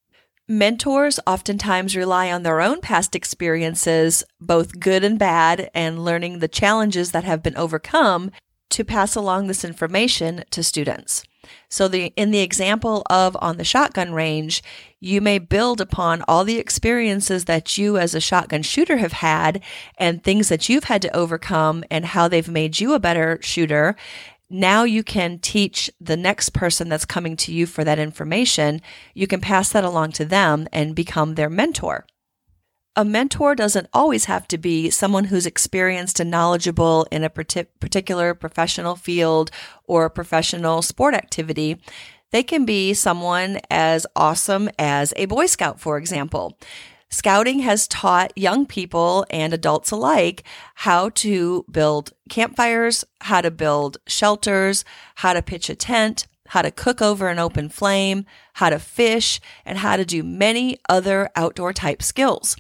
Mentors 0.48 1.20
oftentimes 1.28 1.96
rely 1.96 2.32
on 2.32 2.42
their 2.42 2.60
own 2.60 2.82
past 2.82 3.16
experiences, 3.16 4.24
both 4.42 4.80
good 4.80 5.04
and 5.04 5.20
bad, 5.20 5.70
and 5.76 6.04
learning 6.04 6.40
the 6.40 6.48
challenges 6.48 7.12
that 7.12 7.24
have 7.24 7.44
been 7.44 7.56
overcome 7.56 8.32
to 8.72 8.84
pass 8.84 9.16
along 9.16 9.46
this 9.46 9.64
information 9.64 10.44
to 10.50 10.64
students. 10.64 11.24
So 11.70 11.88
the 11.88 12.14
in 12.16 12.32
the 12.32 12.40
example 12.40 13.04
of 13.10 13.38
on 13.42 13.58
the 13.58 13.64
shotgun 13.64 14.14
range, 14.14 14.64
you 15.00 15.22
may 15.22 15.40
build 15.40 15.80
upon 15.80 16.24
all 16.28 16.44
the 16.44 16.58
experiences 16.58 17.46
that 17.46 17.78
you 17.78 17.98
as 17.98 18.14
a 18.14 18.20
shotgun 18.20 18.62
shooter 18.62 18.98
have 18.98 19.14
had 19.14 19.62
and 19.98 20.24
things 20.24 20.50
that 20.50 20.68
you've 20.68 20.86
had 20.86 21.02
to 21.04 21.16
overcome 21.16 21.84
and 21.90 22.06
how 22.06 22.28
they've 22.28 22.50
made 22.50 22.80
you 22.80 22.94
a 22.94 23.00
better 23.00 23.40
shooter. 23.42 23.96
Now 24.50 24.84
you 24.84 25.04
can 25.04 25.40
teach 25.40 25.92
the 26.02 26.18
next 26.18 26.54
person 26.54 26.90
that's 26.90 27.06
coming 27.06 27.38
to 27.38 27.54
you 27.54 27.68
for 27.68 27.84
that 27.84 28.00
information. 28.00 28.82
You 29.14 29.28
can 29.28 29.42
pass 29.42 29.70
that 29.70 29.84
along 29.84 30.14
to 30.14 30.26
them 30.26 30.68
and 30.74 30.96
become 30.96 31.36
their 31.36 31.50
mentor 31.50 32.06
a 33.00 33.06
mentor 33.06 33.56
doesn't 33.56 33.88
always 33.94 34.26
have 34.26 34.46
to 34.46 34.58
be 34.58 34.90
someone 34.90 35.24
who's 35.24 35.46
experienced 35.46 36.20
and 36.20 36.30
knowledgeable 36.30 37.08
in 37.10 37.24
a 37.24 37.30
particular 37.30 38.34
professional 38.34 38.98
field 38.98 39.50
or 39.86 40.10
professional 40.10 40.82
sport 40.82 41.14
activity. 41.14 41.82
They 42.32 42.44
can 42.44 42.66
be 42.66 42.94
someone 42.94 43.62
as 43.70 44.06
awesome 44.18 44.70
as 44.78 45.14
a 45.16 45.28
Boy 45.28 45.46
Scout, 45.46 45.80
for 45.80 45.98
example. 45.98 46.58
Scouting 47.10 47.60
has 47.60 47.88
taught 47.88 48.38
young 48.38 48.66
people 48.66 49.26
and 49.30 49.54
adults 49.54 49.92
alike 49.92 50.44
how 50.76 51.08
to 51.12 51.64
build 51.72 52.12
campfires, 52.30 53.06
how 53.22 53.40
to 53.40 53.50
build 53.50 53.96
shelters, 54.08 54.84
how 55.16 55.32
to 55.32 55.42
pitch 55.42 55.70
a 55.70 55.76
tent, 55.76 56.28
how 56.50 56.64
to 56.64 56.70
cook 56.70 57.02
over 57.02 57.30
an 57.30 57.40
open 57.40 57.70
flame, 57.70 58.26
how 58.60 58.70
to 58.70 58.80
fish, 58.80 59.40
and 59.66 59.78
how 59.78 59.96
to 59.96 60.06
do 60.06 60.22
many 60.24 60.78
other 60.90 61.30
outdoor 61.36 61.72
type 61.74 62.04
skills. 62.04 62.56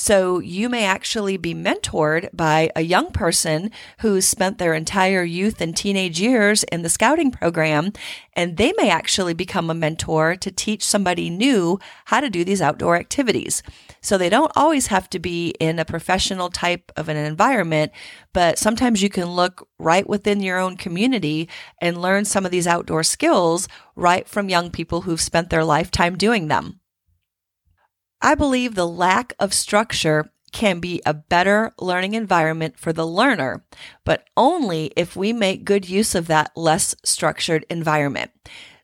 So 0.00 0.38
you 0.38 0.70
may 0.70 0.86
actually 0.86 1.36
be 1.36 1.54
mentored 1.54 2.30
by 2.32 2.70
a 2.74 2.80
young 2.80 3.12
person 3.12 3.70
who's 3.98 4.24
spent 4.24 4.56
their 4.56 4.72
entire 4.72 5.22
youth 5.22 5.60
and 5.60 5.76
teenage 5.76 6.18
years 6.18 6.62
in 6.64 6.80
the 6.80 6.88
scouting 6.88 7.30
program, 7.30 7.92
and 8.32 8.56
they 8.56 8.72
may 8.78 8.88
actually 8.88 9.34
become 9.34 9.68
a 9.68 9.74
mentor 9.74 10.36
to 10.36 10.50
teach 10.50 10.82
somebody 10.86 11.28
new 11.28 11.78
how 12.06 12.20
to 12.20 12.30
do 12.30 12.44
these 12.44 12.62
outdoor 12.62 12.96
activities. 12.96 13.62
So 14.00 14.16
they 14.16 14.30
don't 14.30 14.50
always 14.56 14.86
have 14.86 15.10
to 15.10 15.18
be 15.18 15.50
in 15.60 15.78
a 15.78 15.84
professional 15.84 16.48
type 16.48 16.90
of 16.96 17.10
an 17.10 17.18
environment, 17.18 17.92
but 18.32 18.58
sometimes 18.58 19.02
you 19.02 19.10
can 19.10 19.26
look 19.26 19.68
right 19.78 20.08
within 20.08 20.40
your 20.40 20.56
own 20.56 20.78
community 20.78 21.46
and 21.78 22.00
learn 22.00 22.24
some 22.24 22.46
of 22.46 22.50
these 22.50 22.66
outdoor 22.66 23.02
skills 23.02 23.68
right 23.96 24.26
from 24.26 24.48
young 24.48 24.70
people 24.70 25.02
who've 25.02 25.20
spent 25.20 25.50
their 25.50 25.62
lifetime 25.62 26.16
doing 26.16 26.48
them. 26.48 26.80
I 28.22 28.34
believe 28.34 28.74
the 28.74 28.86
lack 28.86 29.32
of 29.38 29.54
structure 29.54 30.30
can 30.52 30.80
be 30.80 31.00
a 31.06 31.14
better 31.14 31.72
learning 31.78 32.14
environment 32.14 32.78
for 32.78 32.92
the 32.92 33.06
learner, 33.06 33.64
but 34.04 34.28
only 34.36 34.92
if 34.96 35.16
we 35.16 35.32
make 35.32 35.64
good 35.64 35.88
use 35.88 36.14
of 36.14 36.26
that 36.26 36.50
less 36.56 36.94
structured 37.04 37.64
environment. 37.70 38.30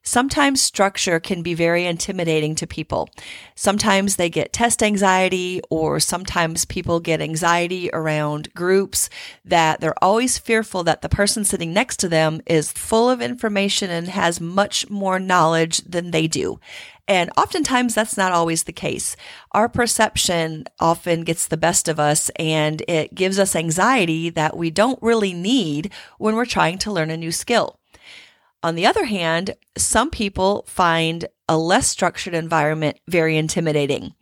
Sometimes 0.06 0.62
structure 0.62 1.18
can 1.18 1.42
be 1.42 1.52
very 1.52 1.84
intimidating 1.84 2.54
to 2.54 2.66
people. 2.66 3.08
Sometimes 3.56 4.14
they 4.14 4.30
get 4.30 4.52
test 4.52 4.80
anxiety, 4.80 5.60
or 5.68 5.98
sometimes 5.98 6.64
people 6.64 7.00
get 7.00 7.20
anxiety 7.20 7.90
around 7.92 8.54
groups 8.54 9.10
that 9.44 9.80
they're 9.80 10.04
always 10.04 10.38
fearful 10.38 10.84
that 10.84 11.02
the 11.02 11.08
person 11.08 11.44
sitting 11.44 11.72
next 11.72 11.96
to 11.96 12.08
them 12.08 12.40
is 12.46 12.70
full 12.70 13.10
of 13.10 13.20
information 13.20 13.90
and 13.90 14.06
has 14.06 14.40
much 14.40 14.88
more 14.88 15.18
knowledge 15.18 15.78
than 15.78 16.12
they 16.12 16.28
do. 16.28 16.60
And 17.08 17.28
oftentimes 17.36 17.92
that's 17.92 18.16
not 18.16 18.30
always 18.30 18.62
the 18.62 18.72
case. 18.72 19.16
Our 19.50 19.68
perception 19.68 20.66
often 20.78 21.22
gets 21.22 21.48
the 21.48 21.56
best 21.56 21.88
of 21.88 21.98
us 21.98 22.30
and 22.36 22.80
it 22.86 23.12
gives 23.16 23.40
us 23.40 23.56
anxiety 23.56 24.30
that 24.30 24.56
we 24.56 24.70
don't 24.70 25.02
really 25.02 25.32
need 25.32 25.92
when 26.18 26.36
we're 26.36 26.46
trying 26.46 26.78
to 26.78 26.92
learn 26.92 27.10
a 27.10 27.16
new 27.16 27.32
skill. 27.32 27.80
On 28.66 28.74
the 28.74 28.84
other 28.84 29.04
hand, 29.04 29.54
some 29.78 30.10
people 30.10 30.64
find 30.66 31.26
a 31.48 31.56
less 31.56 31.86
structured 31.86 32.34
environment 32.34 32.98
very 33.06 33.36
intimidating. 33.36 34.12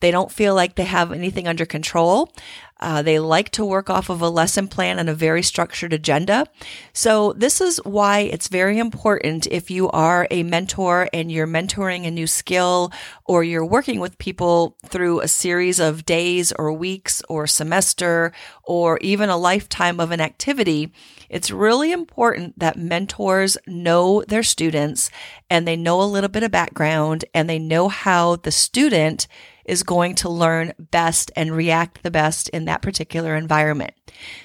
They 0.00 0.10
don't 0.10 0.32
feel 0.32 0.54
like 0.54 0.74
they 0.74 0.84
have 0.84 1.12
anything 1.12 1.46
under 1.46 1.66
control. 1.66 2.32
Uh, 2.80 3.02
they 3.02 3.18
like 3.18 3.50
to 3.50 3.64
work 3.64 3.90
off 3.90 4.08
of 4.08 4.22
a 4.22 4.28
lesson 4.28 4.66
plan 4.66 4.98
and 4.98 5.08
a 5.08 5.14
very 5.14 5.42
structured 5.42 5.92
agenda. 5.92 6.46
So 6.92 7.32
this 7.34 7.60
is 7.60 7.78
why 7.84 8.20
it's 8.20 8.48
very 8.48 8.78
important 8.78 9.46
if 9.46 9.70
you 9.70 9.90
are 9.90 10.26
a 10.30 10.42
mentor 10.42 11.08
and 11.12 11.30
you're 11.30 11.46
mentoring 11.46 12.06
a 12.06 12.10
new 12.10 12.26
skill 12.26 12.90
or 13.26 13.44
you're 13.44 13.64
working 13.64 14.00
with 14.00 14.18
people 14.18 14.76
through 14.86 15.20
a 15.20 15.28
series 15.28 15.78
of 15.78 16.06
days 16.06 16.52
or 16.52 16.72
weeks 16.72 17.22
or 17.28 17.46
semester 17.46 18.32
or 18.64 18.98
even 19.02 19.28
a 19.28 19.36
lifetime 19.36 20.00
of 20.00 20.10
an 20.10 20.20
activity. 20.20 20.92
It's 21.28 21.50
really 21.50 21.92
important 21.92 22.58
that 22.58 22.76
mentors 22.76 23.56
know 23.66 24.24
their 24.26 24.42
students 24.42 25.10
and 25.48 25.66
they 25.66 25.76
know 25.76 26.02
a 26.02 26.04
little 26.04 26.28
bit 26.28 26.42
of 26.42 26.50
background 26.50 27.24
and 27.34 27.48
they 27.48 27.58
know 27.58 27.88
how 27.88 28.36
the 28.36 28.50
student 28.50 29.28
is 29.64 29.82
going 29.82 30.14
to 30.16 30.28
learn 30.28 30.72
best 30.78 31.30
and 31.36 31.54
react 31.54 32.02
the 32.02 32.10
best 32.10 32.48
in 32.50 32.64
that 32.64 32.82
particular 32.82 33.36
environment. 33.36 33.94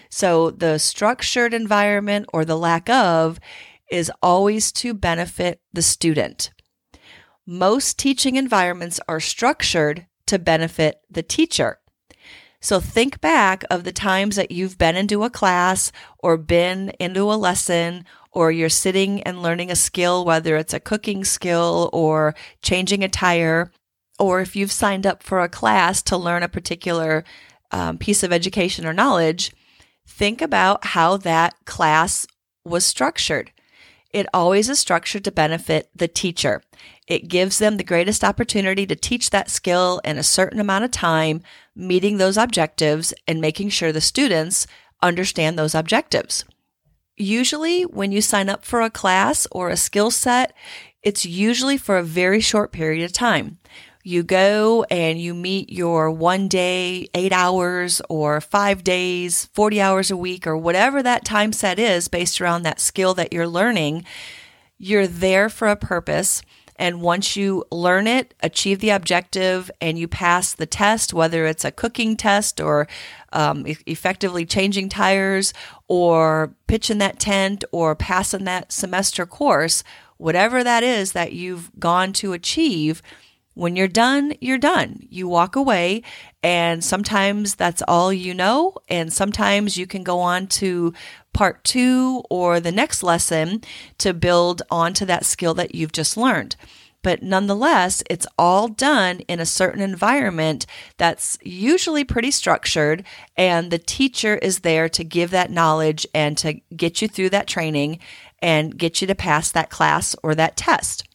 So 0.09 0.51
the 0.51 0.77
structured 0.77 1.53
environment 1.53 2.27
or 2.33 2.45
the 2.45 2.57
lack 2.57 2.89
of 2.89 3.39
is 3.91 4.11
always 4.21 4.71
to 4.73 4.93
benefit 4.93 5.61
the 5.73 5.81
student. 5.81 6.51
Most 7.45 7.99
teaching 7.99 8.35
environments 8.35 8.99
are 9.07 9.19
structured 9.19 10.07
to 10.27 10.39
benefit 10.39 11.01
the 11.09 11.23
teacher. 11.23 11.79
So 12.59 12.79
think 12.79 13.21
back 13.21 13.63
of 13.69 13.83
the 13.83 13.91
times 13.91 14.35
that 14.37 14.49
you've 14.49 14.79
been 14.79 14.95
into 14.95 15.23
a 15.23 15.29
class 15.29 15.91
or 16.17 16.35
been 16.35 16.89
into 16.99 17.31
a 17.31 17.35
lesson 17.35 18.05
or 18.31 18.51
you're 18.51 18.69
sitting 18.69 19.21
and 19.21 19.43
learning 19.43 19.69
a 19.69 19.75
skill, 19.75 20.25
whether 20.25 20.57
it's 20.57 20.73
a 20.73 20.79
cooking 20.79 21.23
skill 21.23 21.91
or 21.93 22.33
changing 22.63 23.03
a 23.03 23.07
tire, 23.07 23.71
or 24.19 24.41
if 24.41 24.55
you've 24.55 24.71
signed 24.71 25.05
up 25.05 25.23
for 25.23 25.41
a 25.41 25.49
class 25.49 26.01
to 26.03 26.17
learn 26.17 26.43
a 26.43 26.49
particular 26.49 27.23
um, 27.71 27.97
piece 27.97 28.23
of 28.23 28.31
education 28.31 28.85
or 28.85 28.93
knowledge, 28.93 29.51
think 30.07 30.41
about 30.41 30.85
how 30.85 31.17
that 31.17 31.53
class 31.65 32.25
was 32.63 32.85
structured. 32.85 33.51
It 34.11 34.27
always 34.33 34.69
is 34.69 34.79
structured 34.79 35.25
to 35.25 35.31
benefit 35.31 35.89
the 35.93 36.07
teacher. 36.07 36.61
It 37.05 37.27
gives 37.27 37.59
them 37.59 37.75
the 37.75 37.83
greatest 37.83 38.23
opportunity 38.23 38.85
to 38.85 38.95
teach 38.95 39.29
that 39.29 39.49
skill 39.49 39.99
in 40.05 40.17
a 40.17 40.23
certain 40.23 40.59
amount 40.59 40.85
of 40.85 40.91
time, 40.91 41.41
meeting 41.75 42.17
those 42.17 42.37
objectives 42.37 43.13
and 43.27 43.41
making 43.41 43.69
sure 43.69 43.91
the 43.91 43.99
students 43.99 44.67
understand 45.03 45.59
those 45.59 45.75
objectives. 45.75 46.45
Usually, 47.17 47.83
when 47.83 48.11
you 48.11 48.21
sign 48.21 48.49
up 48.49 48.63
for 48.63 48.81
a 48.81 48.89
class 48.89 49.47
or 49.51 49.69
a 49.69 49.77
skill 49.77 50.11
set, 50.11 50.53
it's 51.03 51.25
usually 51.25 51.77
for 51.77 51.97
a 51.97 52.03
very 52.03 52.39
short 52.39 52.71
period 52.71 53.03
of 53.03 53.13
time 53.13 53.59
you 54.05 54.21
go 54.21 54.85
and 54.91 55.19
you 55.19 55.33
meet 55.33 55.71
your 55.71 56.11
one 56.11 56.47
day, 56.47 57.07
eight 57.15 57.33
hours, 57.33 58.03
or 58.07 58.39
five 58.39 58.83
days, 58.83 59.45
40 59.53 59.81
hours 59.81 60.11
a 60.11 60.17
week, 60.17 60.45
or 60.45 60.55
whatever 60.55 61.01
that 61.01 61.25
time 61.25 61.51
set 61.51 61.79
is 61.79 62.07
based 62.07 62.39
around 62.39 62.61
that 62.63 62.79
skill 62.79 63.15
that 63.15 63.33
you're 63.33 63.47
learning. 63.47 64.05
You're 64.77 65.07
there 65.07 65.49
for 65.49 65.67
a 65.67 65.75
purpose. 65.75 66.43
And 66.75 67.01
once 67.01 67.35
you 67.35 67.65
learn 67.71 68.05
it, 68.05 68.35
achieve 68.43 68.79
the 68.79 68.91
objective, 68.91 69.71
and 69.81 69.97
you 69.97 70.07
pass 70.07 70.53
the 70.53 70.67
test, 70.67 71.11
whether 71.11 71.47
it's 71.47 71.65
a 71.65 71.71
cooking 71.71 72.15
test 72.15 72.61
or 72.61 72.87
um, 73.33 73.65
e- 73.65 73.77
effectively 73.87 74.45
changing 74.45 74.89
tires 74.89 75.51
or 75.87 76.53
pitching 76.67 76.99
that 76.99 77.17
tent 77.17 77.63
or 77.71 77.95
passing 77.95 78.43
that 78.43 78.71
semester 78.71 79.25
course, 79.25 79.83
whatever 80.17 80.63
that 80.63 80.83
is 80.83 81.13
that 81.13 81.33
you've 81.33 81.71
gone 81.79 82.13
to 82.13 82.33
achieve, 82.33 83.01
when 83.55 83.75
you're 83.75 83.87
done, 83.87 84.33
you're 84.39 84.57
done. 84.57 84.99
You 85.09 85.27
walk 85.27 85.55
away, 85.55 86.03
and 86.43 86.83
sometimes 86.83 87.55
that's 87.55 87.81
all 87.87 88.13
you 88.13 88.33
know, 88.33 88.75
and 88.87 89.11
sometimes 89.11 89.77
you 89.77 89.87
can 89.87 90.03
go 90.03 90.19
on 90.19 90.47
to 90.47 90.93
part 91.33 91.63
two 91.63 92.23
or 92.29 92.59
the 92.59 92.71
next 92.71 93.01
lesson 93.01 93.61
to 93.97 94.13
build 94.13 94.61
onto 94.69 95.05
that 95.05 95.25
skill 95.25 95.53
that 95.55 95.73
you've 95.73 95.93
just 95.93 96.17
learned. 96.17 96.55
But 97.01 97.21
nonetheless, 97.21 98.03
it's 98.09 98.27
all 98.37 98.67
done 98.67 99.19
in 99.21 99.39
a 99.39 99.45
certain 99.45 99.81
environment 99.81 100.65
that's 100.97 101.37
usually 101.43 102.03
pretty 102.03 102.31
structured, 102.31 103.05
and 103.37 103.71
the 103.71 103.77
teacher 103.77 104.35
is 104.37 104.59
there 104.59 104.89
to 104.89 105.03
give 105.03 105.31
that 105.31 105.51
knowledge 105.51 106.05
and 106.13 106.37
to 106.39 106.53
get 106.75 107.01
you 107.01 107.07
through 107.07 107.29
that 107.29 107.47
training 107.47 107.99
and 108.41 108.77
get 108.77 109.01
you 109.01 109.07
to 109.07 109.15
pass 109.15 109.51
that 109.51 109.69
class 109.69 110.15
or 110.23 110.35
that 110.35 110.57
test. 110.57 111.07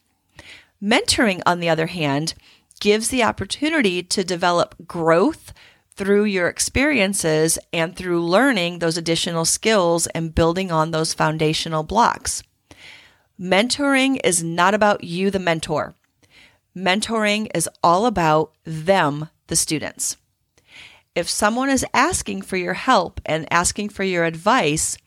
Mentoring, 0.81 1.41
on 1.45 1.59
the 1.59 1.69
other 1.69 1.87
hand, 1.87 2.33
gives 2.79 3.09
the 3.09 3.23
opportunity 3.23 4.01
to 4.01 4.23
develop 4.23 4.75
growth 4.87 5.53
through 5.93 6.23
your 6.23 6.47
experiences 6.47 7.59
and 7.71 7.95
through 7.95 8.25
learning 8.25 8.79
those 8.79 8.97
additional 8.97 9.45
skills 9.45 10.07
and 10.07 10.33
building 10.33 10.71
on 10.71 10.91
those 10.91 11.13
foundational 11.13 11.83
blocks. 11.83 12.41
Mentoring 13.39 14.19
is 14.23 14.43
not 14.43 14.73
about 14.73 15.03
you, 15.03 15.29
the 15.29 15.39
mentor. 15.39 15.93
Mentoring 16.75 17.49
is 17.53 17.69
all 17.83 18.05
about 18.05 18.53
them, 18.63 19.29
the 19.47 19.55
students. 19.55 20.17
If 21.13 21.29
someone 21.29 21.69
is 21.69 21.85
asking 21.93 22.43
for 22.43 22.57
your 22.57 22.73
help 22.73 23.19
and 23.25 23.51
asking 23.51 23.89
for 23.89 24.03
your 24.03 24.23
advice, 24.23 24.97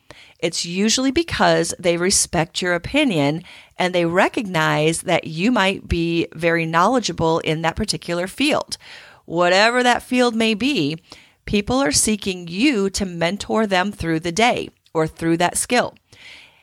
it's 0.44 0.66
usually 0.66 1.10
because 1.10 1.74
they 1.78 1.96
respect 1.96 2.60
your 2.60 2.74
opinion 2.74 3.42
and 3.78 3.94
they 3.94 4.04
recognize 4.04 5.00
that 5.02 5.26
you 5.26 5.50
might 5.50 5.88
be 5.88 6.28
very 6.34 6.66
knowledgeable 6.66 7.38
in 7.38 7.62
that 7.62 7.76
particular 7.76 8.26
field. 8.26 8.76
Whatever 9.24 9.82
that 9.82 10.02
field 10.02 10.34
may 10.34 10.52
be, 10.52 10.98
people 11.46 11.76
are 11.76 11.90
seeking 11.90 12.46
you 12.46 12.90
to 12.90 13.06
mentor 13.06 13.66
them 13.66 13.90
through 13.90 14.20
the 14.20 14.32
day 14.32 14.68
or 14.92 15.06
through 15.06 15.38
that 15.38 15.56
skill. 15.56 15.94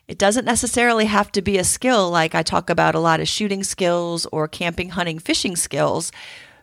It 0.07 0.19
doesn't 0.19 0.45
necessarily 0.45 1.05
have 1.05 1.31
to 1.31 1.41
be 1.41 1.57
a 1.57 1.63
skill 1.63 2.11
like 2.11 2.35
I 2.35 2.43
talk 2.43 2.69
about 2.69 2.93
a 2.93 2.99
lot 2.99 3.19
of 3.19 3.27
shooting 3.27 3.63
skills 3.63 4.27
or 4.31 4.47
camping, 4.47 4.89
hunting, 4.89 5.17
fishing 5.17 5.55
skills. 5.55 6.11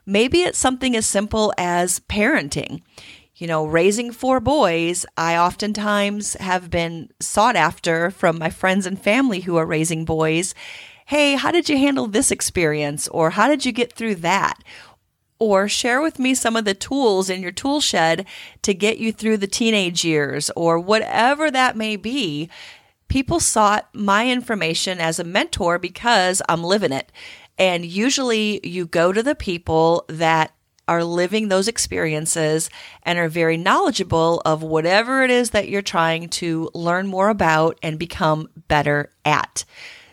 Maybe 0.07 0.43
it's 0.43 0.57
something 0.57 0.95
as 0.95 1.05
simple 1.05 1.53
as 1.59 1.99
parenting 1.99 2.83
you 3.39 3.47
know, 3.47 3.65
raising 3.65 4.11
four 4.11 4.41
boys, 4.41 5.07
I 5.17 5.37
oftentimes 5.37 6.35
have 6.35 6.71
been 6.71 7.11
sought 7.21 7.55
after 7.55 8.11
from 8.11 8.37
my 8.39 8.51
friends 8.51 8.85
and 8.85 9.01
family 9.01 9.41
who 9.41 9.57
are 9.57 9.65
raising 9.65 10.05
boys. 10.05 10.57
Hey, 11.07 11.37
how 11.37 11.53
did 11.53 11.69
you 11.69 11.79
handle 11.79 12.09
this 12.09 12.33
experience? 12.33 13.07
Or 13.09 13.31
how 13.31 13.47
did 13.47 13.65
you 13.65 13.71
get 13.71 13.93
through 13.93 14.17
that? 14.17 14.63
Or 15.39 15.69
share 15.69 16.03
with 16.03 16.19
me 16.19 16.35
some 16.35 16.57
of 16.57 16.65
the 16.65 16.75
tools 16.75 17.31
in 17.31 17.41
your 17.41 17.53
tool 17.53 17.81
shed 17.81 18.27
to 18.63 18.75
get 18.75 18.99
you 18.99 19.13
through 19.13 19.37
the 19.37 19.47
teenage 19.47 20.05
years 20.05 20.51
or 20.57 20.81
whatever 20.81 21.49
that 21.49 21.77
may 21.77 21.95
be. 21.95 22.51
People 23.07 23.39
sought 23.39 23.89
my 23.95 24.29
information 24.29 24.99
as 24.99 25.21
a 25.21 25.25
mentor 25.25 25.79
because 25.79 26.43
I'm 26.49 26.65
living 26.65 26.93
it. 26.93 27.13
And 27.57 27.87
usually 27.87 28.67
you 28.67 28.87
go 28.87 29.13
to 29.13 29.23
the 29.23 29.37
people 29.37 30.05
that 30.09 30.53
are 30.89 31.05
living 31.05 31.49
those 31.49 31.69
experiences 31.69 32.71
and 33.05 33.19
are 33.19 33.29
very 33.29 33.57
knowledgeable 33.57 34.43
of 34.45 34.63
whatever 34.63 35.23
it 35.23 35.31
is 35.31 35.51
that 35.51 35.69
you're 35.69 35.83
trying 35.83 36.29
to 36.29 36.71
learn 36.75 37.07
more 37.07 37.29
about 37.29 37.79
and 37.83 37.99
become 37.99 38.49
better 38.67 39.11
at. 39.25 39.65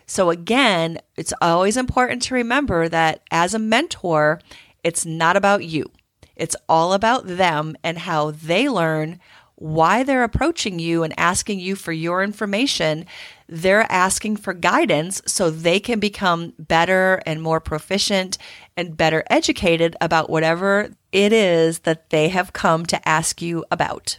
So, 0.06 0.30
again, 0.30 1.00
it's 1.16 1.34
always 1.42 1.78
important 1.78 2.22
to 2.24 2.36
remember 2.36 2.88
that 2.90 3.22
as 3.32 3.54
a 3.54 3.60
mentor, 3.60 4.40
it's 4.84 5.06
not 5.06 5.36
about 5.36 5.64
you. 5.64 5.90
It's 6.36 6.56
all 6.70 6.94
about 6.94 7.26
them 7.26 7.76
and 7.84 7.98
how 7.98 8.32
they 8.32 8.70
learn, 8.70 9.20
why 9.56 10.04
they're 10.04 10.24
approaching 10.24 10.80
you 10.80 11.04
and 11.04 11.14
asking 11.18 11.60
you 11.60 11.76
for 11.76 11.94
your 11.94 12.22
information. 12.24 13.06
They're 13.48 13.92
asking 13.92 14.38
for 14.38 14.54
guidance 14.54 15.22
so 15.28 15.50
they 15.50 15.80
can 15.80 16.00
become 16.00 16.54
better 16.58 17.22
and 17.26 17.42
more 17.42 17.60
proficient 17.60 18.38
and 18.76 18.98
better 18.98 19.24
educated 19.30 19.96
about 20.02 20.30
whatever 20.30 20.90
it 21.12 21.32
is 21.32 21.80
that 21.80 22.10
they 22.10 22.30
have 22.30 22.54
come 22.54 22.86
to 22.88 23.08
ask 23.08 23.42
you 23.42 23.64
about. 23.70 24.18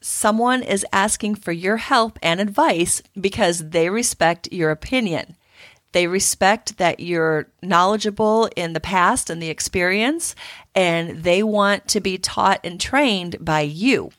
Someone 0.00 0.62
is 0.62 0.84
asking 0.92 1.36
for 1.36 1.52
your 1.52 1.78
help 1.78 2.18
and 2.22 2.40
advice 2.40 3.02
because 3.18 3.70
they 3.70 3.88
respect 3.88 4.52
your 4.52 4.70
opinion. 4.70 5.36
They 5.92 6.06
respect 6.06 6.78
that 6.78 7.00
you're 7.00 7.48
knowledgeable 7.62 8.48
in 8.56 8.72
the 8.72 8.80
past 8.80 9.30
and 9.30 9.40
the 9.40 9.50
experience, 9.50 10.34
and 10.74 11.22
they 11.22 11.42
want 11.42 11.86
to 11.88 12.00
be 12.00 12.18
taught 12.18 12.60
and 12.64 12.80
trained 12.80 13.36
by 13.40 13.60
you. 13.60 14.10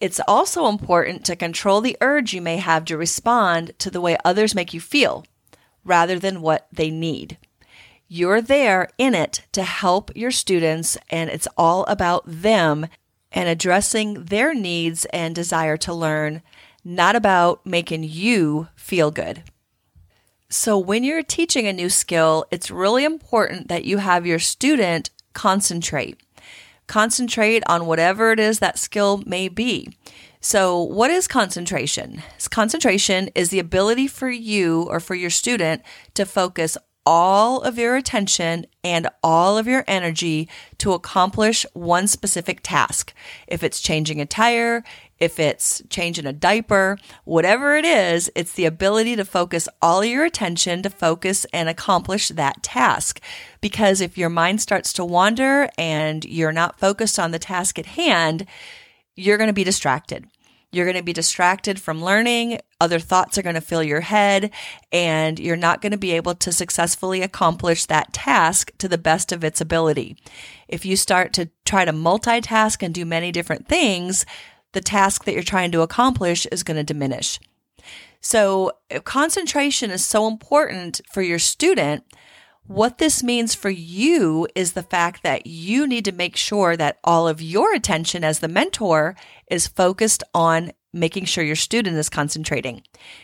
It's 0.00 0.20
also 0.26 0.66
important 0.66 1.26
to 1.26 1.36
control 1.36 1.82
the 1.82 1.96
urge 2.00 2.32
you 2.32 2.40
may 2.40 2.56
have 2.56 2.86
to 2.86 2.96
respond 2.96 3.78
to 3.78 3.90
the 3.90 4.00
way 4.00 4.16
others 4.24 4.54
make 4.54 4.72
you 4.72 4.80
feel 4.80 5.26
rather 5.84 6.18
than 6.18 6.40
what 6.40 6.66
they 6.72 6.90
need. 6.90 7.36
You're 8.08 8.40
there 8.40 8.88
in 8.98 9.14
it 9.14 9.42
to 9.52 9.62
help 9.62 10.10
your 10.16 10.30
students, 10.30 10.98
and 11.10 11.30
it's 11.30 11.46
all 11.56 11.84
about 11.84 12.24
them 12.26 12.86
and 13.30 13.48
addressing 13.48 14.24
their 14.24 14.52
needs 14.52 15.04
and 15.06 15.34
desire 15.34 15.76
to 15.76 15.94
learn, 15.94 16.42
not 16.82 17.14
about 17.14 17.64
making 17.64 18.02
you 18.04 18.68
feel 18.74 19.10
good. 19.10 19.44
So, 20.48 20.76
when 20.76 21.04
you're 21.04 21.22
teaching 21.22 21.68
a 21.68 21.72
new 21.72 21.88
skill, 21.88 22.46
it's 22.50 22.72
really 22.72 23.04
important 23.04 23.68
that 23.68 23.84
you 23.84 23.98
have 23.98 24.26
your 24.26 24.40
student 24.40 25.10
concentrate. 25.32 26.18
Concentrate 26.90 27.62
on 27.68 27.86
whatever 27.86 28.32
it 28.32 28.40
is 28.40 28.58
that 28.58 28.76
skill 28.76 29.22
may 29.24 29.46
be. 29.46 29.96
So, 30.40 30.82
what 30.82 31.08
is 31.08 31.28
concentration? 31.28 32.20
Concentration 32.50 33.28
is 33.36 33.50
the 33.50 33.60
ability 33.60 34.08
for 34.08 34.28
you 34.28 34.88
or 34.90 34.98
for 34.98 35.14
your 35.14 35.30
student 35.30 35.82
to 36.14 36.26
focus 36.26 36.76
all 37.06 37.60
of 37.60 37.78
your 37.78 37.94
attention 37.94 38.66
and 38.82 39.06
all 39.22 39.56
of 39.56 39.68
your 39.68 39.84
energy 39.86 40.48
to 40.78 40.92
accomplish 40.92 41.64
one 41.74 42.08
specific 42.08 42.58
task. 42.64 43.14
If 43.46 43.62
it's 43.62 43.80
changing 43.80 44.20
a 44.20 44.26
tire, 44.26 44.82
if 45.20 45.38
it's 45.38 45.82
changing 45.90 46.26
a 46.26 46.32
diaper, 46.32 46.98
whatever 47.24 47.76
it 47.76 47.84
is, 47.84 48.30
it's 48.34 48.54
the 48.54 48.64
ability 48.64 49.14
to 49.16 49.24
focus 49.24 49.68
all 49.82 50.02
your 50.04 50.24
attention 50.24 50.82
to 50.82 50.90
focus 50.90 51.44
and 51.52 51.68
accomplish 51.68 52.28
that 52.28 52.62
task. 52.62 53.20
Because 53.60 54.00
if 54.00 54.16
your 54.16 54.30
mind 54.30 54.62
starts 54.62 54.92
to 54.94 55.04
wander 55.04 55.68
and 55.76 56.24
you're 56.24 56.52
not 56.52 56.80
focused 56.80 57.18
on 57.18 57.30
the 57.30 57.38
task 57.38 57.78
at 57.78 57.86
hand, 57.86 58.46
you're 59.14 59.36
going 59.36 59.48
to 59.48 59.54
be 59.54 59.64
distracted. 59.64 60.26
You're 60.72 60.86
going 60.86 60.96
to 60.96 61.02
be 61.02 61.12
distracted 61.12 61.80
from 61.80 62.02
learning. 62.02 62.60
Other 62.80 63.00
thoughts 63.00 63.36
are 63.36 63.42
going 63.42 63.56
to 63.56 63.60
fill 63.60 63.82
your 63.82 64.02
head, 64.02 64.52
and 64.92 65.38
you're 65.38 65.56
not 65.56 65.82
going 65.82 65.90
to 65.90 65.98
be 65.98 66.12
able 66.12 66.36
to 66.36 66.52
successfully 66.52 67.22
accomplish 67.22 67.86
that 67.86 68.12
task 68.12 68.70
to 68.78 68.88
the 68.88 68.96
best 68.96 69.32
of 69.32 69.42
its 69.42 69.60
ability. 69.60 70.16
If 70.68 70.86
you 70.86 70.96
start 70.96 71.32
to 71.34 71.50
try 71.64 71.84
to 71.84 71.92
multitask 71.92 72.84
and 72.84 72.94
do 72.94 73.04
many 73.04 73.32
different 73.32 73.66
things, 73.66 74.24
the 74.72 74.80
task 74.80 75.24
that 75.24 75.34
you're 75.34 75.42
trying 75.42 75.72
to 75.72 75.82
accomplish 75.82 76.46
is 76.46 76.62
going 76.62 76.76
to 76.76 76.84
diminish. 76.84 77.40
So, 78.20 78.72
concentration 79.04 79.90
is 79.90 80.04
so 80.04 80.28
important 80.28 81.00
for 81.10 81.22
your 81.22 81.38
student 81.38 82.04
what 82.70 82.98
this 82.98 83.20
means 83.20 83.52
for 83.52 83.68
you 83.68 84.46
is 84.54 84.74
the 84.74 84.84
fact 84.84 85.24
that 85.24 85.44
you 85.44 85.88
need 85.88 86.04
to 86.04 86.12
make 86.12 86.36
sure 86.36 86.76
that 86.76 87.00
all 87.02 87.26
of 87.26 87.42
your 87.42 87.74
attention 87.74 88.22
as 88.22 88.38
the 88.38 88.46
mentor 88.46 89.16
is 89.50 89.66
focused 89.66 90.22
on 90.34 90.70
making 90.92 91.24
sure 91.24 91.42
your 91.42 91.56
student 91.56 91.96
is 91.96 92.08
concentrating. 92.08 92.82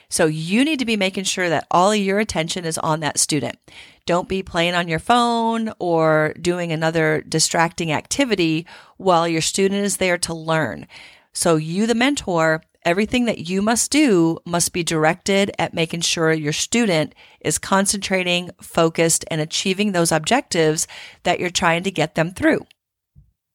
So 0.08 0.26
you 0.26 0.64
need 0.64 0.80
to 0.80 0.84
be 0.84 0.96
making 0.96 1.24
sure 1.24 1.48
that 1.48 1.68
all 1.70 1.92
of 1.92 1.98
your 1.98 2.18
attention 2.18 2.64
is 2.64 2.76
on 2.78 2.98
that 3.00 3.18
student. 3.18 3.56
Don't 4.04 4.28
be 4.28 4.42
playing 4.42 4.74
on 4.74 4.88
your 4.88 4.98
phone 4.98 5.72
or 5.78 6.34
doing 6.40 6.72
another 6.72 7.22
distracting 7.28 7.92
activity 7.92 8.66
while 8.96 9.28
your 9.28 9.40
student 9.40 9.84
is 9.84 9.98
there 9.98 10.18
to 10.18 10.34
learn. 10.34 10.88
So 11.36 11.56
you, 11.56 11.86
the 11.86 11.94
mentor, 11.94 12.62
Everything 12.86 13.24
that 13.24 13.48
you 13.48 13.62
must 13.62 13.90
do 13.90 14.38
must 14.44 14.72
be 14.72 14.84
directed 14.84 15.50
at 15.58 15.74
making 15.74 16.02
sure 16.02 16.32
your 16.32 16.52
student 16.52 17.16
is 17.40 17.58
concentrating, 17.58 18.50
focused, 18.62 19.24
and 19.28 19.40
achieving 19.40 19.90
those 19.90 20.12
objectives 20.12 20.86
that 21.24 21.40
you're 21.40 21.50
trying 21.50 21.82
to 21.82 21.90
get 21.90 22.14
them 22.14 22.30
through. 22.30 22.64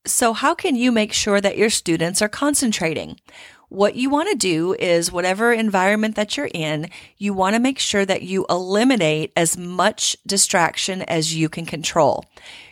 So, 0.06 0.34
how 0.34 0.54
can 0.54 0.76
you 0.76 0.92
make 0.92 1.14
sure 1.14 1.40
that 1.40 1.58
your 1.58 1.70
students 1.70 2.22
are 2.22 2.28
concentrating? 2.28 3.22
What 3.70 3.96
you 3.96 4.10
want 4.10 4.30
to 4.30 4.36
do 4.36 4.74
is, 4.74 5.14
whatever 5.14 5.54
environment 5.54 6.18
that 6.18 6.36
you're 6.36 6.50
in, 6.54 6.90
you 7.18 7.34
want 7.34 7.56
to 7.56 7.62
make 7.62 7.80
sure 7.80 8.06
that 8.06 8.24
you 8.24 8.46
eliminate 8.50 9.32
as 9.38 9.58
much 9.58 10.18
distraction 10.28 11.04
as 11.04 11.34
you 11.34 11.48
can 11.48 11.66
control. 11.66 12.26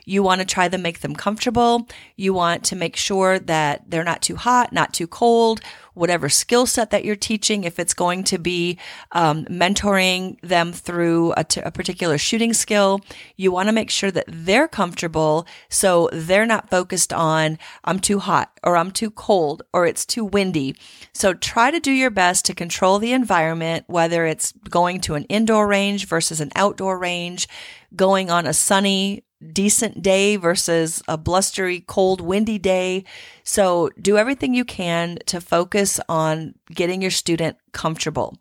You 0.10 0.24
want 0.24 0.42
to 0.42 0.46
try 0.46 0.68
to 0.68 0.78
make 0.80 1.02
them 1.02 1.16
comfortable. 1.16 1.88
You 2.16 2.34
want 2.34 2.64
to 2.66 2.76
make 2.76 2.96
sure 2.96 3.38
that 3.38 3.92
they're 3.92 4.04
not 4.04 4.24
too 4.24 4.38
hot, 4.38 4.74
not 4.74 4.92
too 4.92 5.06
cold, 5.06 5.62
whatever 5.94 6.30
skill 6.30 6.66
set 6.66 6.90
that 6.90 7.06
you're 7.06 7.16
teaching, 7.16 7.64
if 7.64 7.78
it's 7.78 7.94
going 7.94 8.24
to 8.24 8.40
be 8.40 8.80
um, 9.12 9.46
mentoring 9.46 10.40
them 10.42 10.74
through 10.74 11.34
a, 11.38 11.44
t- 11.44 11.62
a 11.62 11.70
particular 11.70 12.18
shooting 12.18 12.54
skill, 12.54 13.02
you 13.36 13.52
want 13.52 13.68
to 13.68 13.74
make 13.74 13.92
sure 13.92 14.10
that 14.10 14.26
they're 14.28 14.68
comfortable 14.68 15.46
so 15.70 16.10
they're 16.12 16.46
not 16.46 16.72
focused 16.72 17.14
on, 17.14 17.60
I'm 17.84 18.00
too 18.00 18.18
hot 18.18 18.52
or 18.64 18.78
I'm 18.78 18.92
too 18.92 19.12
cold 19.12 19.62
or 19.74 19.86
it's 19.86 20.06
too 20.08 20.26
windy. 20.26 20.76
So 21.14 21.34
try 21.34 21.70
to 21.70 21.80
do 21.80 21.92
your 21.92 22.10
best 22.10 22.46
to 22.46 22.56
control 22.56 22.98
the 22.98 23.14
environment, 23.14 23.86
whether 23.88 24.26
it's 24.26 24.54
going 24.70 25.02
to 25.02 25.14
an 25.14 25.26
indoor 25.26 25.68
range 25.68 26.08
versus 26.08 26.42
an 26.42 26.52
outdoor 26.56 26.98
range, 26.98 27.48
going 27.96 28.32
on 28.32 28.48
a 28.48 28.54
sunny 28.54 29.24
decent 29.54 30.02
day 30.02 30.36
versus 30.36 31.02
a 31.08 31.18
blustery, 31.18 31.82
cold, 31.82 32.22
windy 32.22 32.58
day. 32.58 33.06
So 33.44 33.90
do 34.02 34.18
everything 34.18 34.54
you 34.54 34.66
can 34.66 35.18
to 35.28 35.40
focus 35.40 36.00
on 36.10 36.56
getting 36.74 37.02
your 37.02 37.12
student 37.12 37.58
comfortable. 37.72 38.38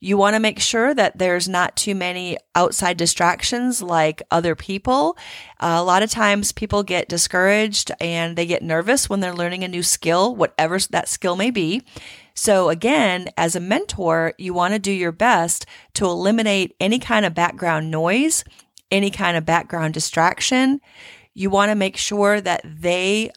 You 0.00 0.18
want 0.18 0.34
to 0.34 0.40
make 0.40 0.60
sure 0.60 0.92
that 0.92 1.16
there's 1.16 1.48
not 1.48 1.76
too 1.76 1.94
many 1.94 2.36
outside 2.54 2.98
distractions 2.98 3.80
like 3.80 4.22
other 4.30 4.54
people. 4.54 5.16
Uh, 5.58 5.78
a 5.78 5.82
lot 5.82 6.02
of 6.02 6.10
times 6.10 6.52
people 6.52 6.82
get 6.82 7.08
discouraged 7.08 7.90
and 8.02 8.36
they 8.36 8.44
get 8.44 8.62
nervous 8.62 9.08
when 9.08 9.20
they're 9.20 9.34
learning 9.34 9.64
a 9.64 9.68
new 9.68 9.82
skill, 9.82 10.36
whatever 10.36 10.78
that 10.90 11.08
skill 11.08 11.36
may 11.36 11.50
be. 11.50 11.82
So 12.34 12.68
again, 12.68 13.28
as 13.38 13.56
a 13.56 13.60
mentor, 13.60 14.34
you 14.36 14.52
want 14.52 14.74
to 14.74 14.78
do 14.78 14.92
your 14.92 15.12
best 15.12 15.64
to 15.94 16.04
eliminate 16.04 16.76
any 16.80 16.98
kind 16.98 17.24
of 17.24 17.32
background 17.32 17.90
noise 17.90 18.44
any 18.94 19.10
kind 19.10 19.36
of 19.36 19.44
background 19.44 19.92
distraction. 19.92 20.80
You 21.34 21.50
want 21.50 21.70
to 21.70 21.74
make 21.74 21.96
sure 21.96 22.40
that 22.40 22.62
they, 22.64 23.30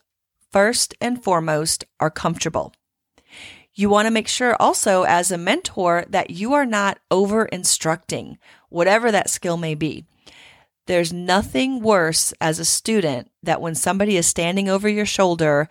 first 0.51 0.93
and 1.01 1.21
foremost, 1.21 1.83
are 1.99 2.11
comfortable. 2.11 2.73
You 3.73 3.89
want 3.89 4.05
to 4.05 4.11
make 4.11 4.27
sure 4.27 4.55
also, 4.59 5.03
as 5.03 5.31
a 5.31 5.37
mentor, 5.37 6.05
that 6.09 6.29
you 6.29 6.53
are 6.53 6.65
not 6.65 6.99
over 7.09 7.45
instructing, 7.45 8.37
whatever 8.69 9.11
that 9.11 9.31
skill 9.31 9.57
may 9.57 9.73
be. 9.73 10.05
There's 10.85 11.11
nothing 11.11 11.81
worse 11.81 12.33
as 12.39 12.59
a 12.59 12.65
student 12.65 13.29
that 13.41 13.59
when 13.59 13.75
somebody 13.75 14.15
is 14.15 14.27
standing 14.27 14.69
over 14.69 14.87
your 14.87 15.05
shoulder 15.05 15.67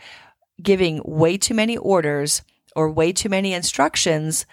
giving 0.60 1.00
way 1.04 1.38
too 1.38 1.54
many 1.54 1.76
orders 1.76 2.42
or 2.74 2.90
way 2.90 3.12
too 3.12 3.28
many 3.28 3.52
instructions, 3.52 4.46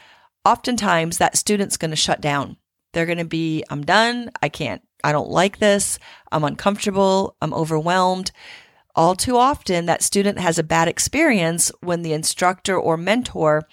oftentimes 0.46 1.18
that 1.18 1.38
student's 1.38 1.78
going 1.78 1.92
to 1.92 1.98
shut 1.98 2.22
down. 2.22 2.58
They're 2.94 3.08
going 3.08 3.18
to 3.18 3.26
be, 3.26 3.64
I'm 3.70 3.84
done. 3.84 4.30
I 4.42 4.50
can't 4.50 4.82
I 5.04 5.12
don't 5.12 5.30
like 5.30 5.60
this. 5.60 6.00
I'm 6.32 6.44
uncomfortable. 6.44 7.36
I'm 7.42 7.54
overwhelmed. 7.54 8.32
All 8.96 9.16
too 9.16 9.38
often, 9.38 9.88
that 9.88 10.04
student 10.04 10.40
has 10.40 10.60
a 10.60 10.64
bad 10.64 10.88
experience 10.88 11.72
when 11.82 12.04
the 12.04 12.14
instructor 12.14 12.78
or 12.78 12.96
mentor 12.96 13.68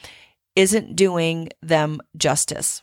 isn't 0.57 0.97
doing 0.97 1.49
them 1.63 2.01
justice. 2.17 2.83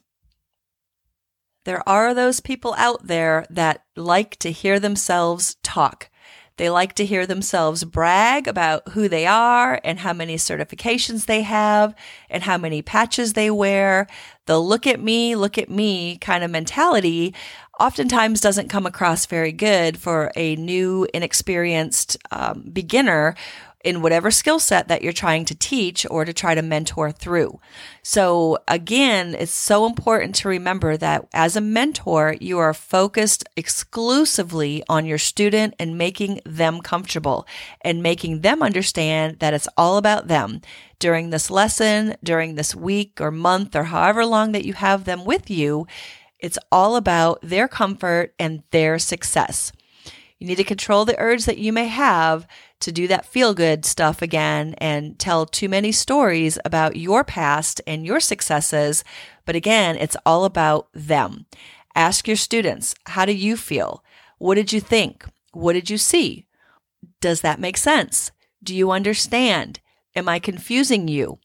There 1.65 1.87
are 1.89 2.13
those 2.13 2.39
people 2.39 2.73
out 2.77 3.07
there 3.07 3.45
that 3.49 3.83
like 3.95 4.37
to 4.37 4.51
hear 4.51 4.79
themselves 4.79 5.57
talk. 5.63 6.09
They 6.57 6.69
like 6.71 6.93
to 6.93 7.05
hear 7.05 7.27
themselves 7.27 7.83
brag 7.83 8.47
about 8.47 8.89
who 8.89 9.07
they 9.07 9.27
are 9.27 9.79
and 9.83 9.99
how 9.99 10.13
many 10.13 10.37
certifications 10.37 11.25
they 11.25 11.43
have 11.43 11.93
and 12.29 12.43
how 12.43 12.57
many 12.57 12.81
patches 12.81 13.33
they 13.33 13.51
wear. 13.51 14.07
The 14.45 14.59
look 14.59 14.87
at 14.87 14.99
me, 14.99 15.35
look 15.35 15.57
at 15.57 15.69
me 15.69 16.17
kind 16.17 16.43
of 16.43 16.49
mentality 16.49 17.35
oftentimes 17.79 18.41
doesn't 18.41 18.69
come 18.69 18.85
across 18.85 19.25
very 19.25 19.51
good 19.51 19.97
for 19.97 20.31
a 20.35 20.55
new, 20.55 21.07
inexperienced 21.13 22.17
um, 22.31 22.69
beginner 22.71 23.35
in 23.83 24.01
whatever 24.01 24.31
skill 24.31 24.59
set 24.59 24.87
that 24.87 25.01
you're 25.01 25.13
trying 25.13 25.45
to 25.45 25.55
teach 25.55 26.05
or 26.09 26.25
to 26.25 26.33
try 26.33 26.55
to 26.55 26.61
mentor 26.61 27.11
through. 27.11 27.59
So 28.01 28.57
again, 28.67 29.33
it's 29.33 29.53
so 29.53 29.85
important 29.85 30.35
to 30.35 30.49
remember 30.49 30.97
that 30.97 31.27
as 31.33 31.55
a 31.55 31.61
mentor, 31.61 32.35
you 32.41 32.57
are 32.57 32.73
focused 32.73 33.45
exclusively 33.55 34.83
on 34.89 35.05
your 35.05 35.19
student 35.19 35.75
and 35.79 35.97
making 35.97 36.41
them 36.43 36.81
comfortable 36.81 37.47
and 37.81 38.03
making 38.03 38.41
them 38.41 38.63
understand 38.63 39.39
that 39.39 39.53
it's 39.53 39.69
all 39.77 39.97
about 39.97 40.27
them 40.27 40.61
during 40.99 41.29
this 41.29 41.51
lesson, 41.51 42.15
during 42.23 42.55
this 42.55 42.75
week 42.75 43.21
or 43.21 43.31
month 43.31 43.75
or 43.75 43.85
however 43.85 44.25
long 44.25 44.51
that 44.51 44.65
you 44.65 44.73
have 44.73 45.05
them 45.05 45.23
with 45.23 45.49
you. 45.49 45.85
It's 46.39 46.59
all 46.71 46.95
about 46.95 47.39
their 47.41 47.67
comfort 47.67 48.33
and 48.37 48.63
their 48.71 48.99
success. 48.99 49.71
You 50.39 50.47
need 50.47 50.57
to 50.57 50.63
control 50.63 51.03
the 51.03 51.19
urge 51.19 51.45
that 51.45 51.57
you 51.57 51.73
may 51.73 51.87
have 51.87 52.47
to 52.81 52.91
do 52.91 53.07
that 53.07 53.25
feel 53.25 53.55
good 53.55 53.85
stuff 53.85 54.21
again 54.21 54.75
and 54.77 55.17
tell 55.17 55.47
too 55.47 55.67
many 55.67 55.91
stories 55.91 56.59
about 56.63 56.95
your 56.95 57.23
past 57.23 57.81
and 57.87 58.05
your 58.05 58.19
successes. 58.19 59.03
But 59.45 59.55
again, 59.55 59.95
it's 59.95 60.17
all 60.25 60.45
about 60.45 60.89
them. 60.93 61.47
Ask 61.95 62.27
your 62.27 62.37
students, 62.37 62.93
how 63.07 63.25
do 63.25 63.33
you 63.33 63.57
feel? 63.57 64.03
What 64.37 64.55
did 64.55 64.71
you 64.71 64.79
think? 64.79 65.25
What 65.53 65.73
did 65.73 65.89
you 65.89 65.97
see? 65.97 66.45
Does 67.19 67.41
that 67.41 67.59
make 67.59 67.77
sense? 67.77 68.31
Do 68.61 68.75
you 68.75 68.91
understand? 68.91 69.79
Am 70.15 70.29
I 70.29 70.37
confusing 70.37 71.07
you? 71.07 71.39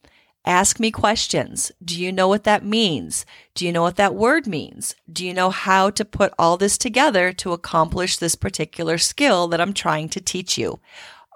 Ask 0.44 0.80
me 0.80 0.90
questions. 0.90 1.70
Do 1.84 2.00
you 2.00 2.10
know 2.10 2.26
what 2.26 2.42
that 2.44 2.64
means? 2.64 3.24
Do 3.54 3.64
you 3.64 3.70
know 3.70 3.82
what 3.82 3.94
that 3.96 4.16
word 4.16 4.46
means? 4.48 4.96
Do 5.10 5.24
you 5.24 5.32
know 5.32 5.50
how 5.50 5.90
to 5.90 6.04
put 6.04 6.34
all 6.36 6.56
this 6.56 6.76
together 6.76 7.32
to 7.34 7.52
accomplish 7.52 8.16
this 8.16 8.34
particular 8.34 8.98
skill 8.98 9.46
that 9.48 9.60
I'm 9.60 9.72
trying 9.72 10.08
to 10.10 10.20
teach 10.20 10.58
you? 10.58 10.80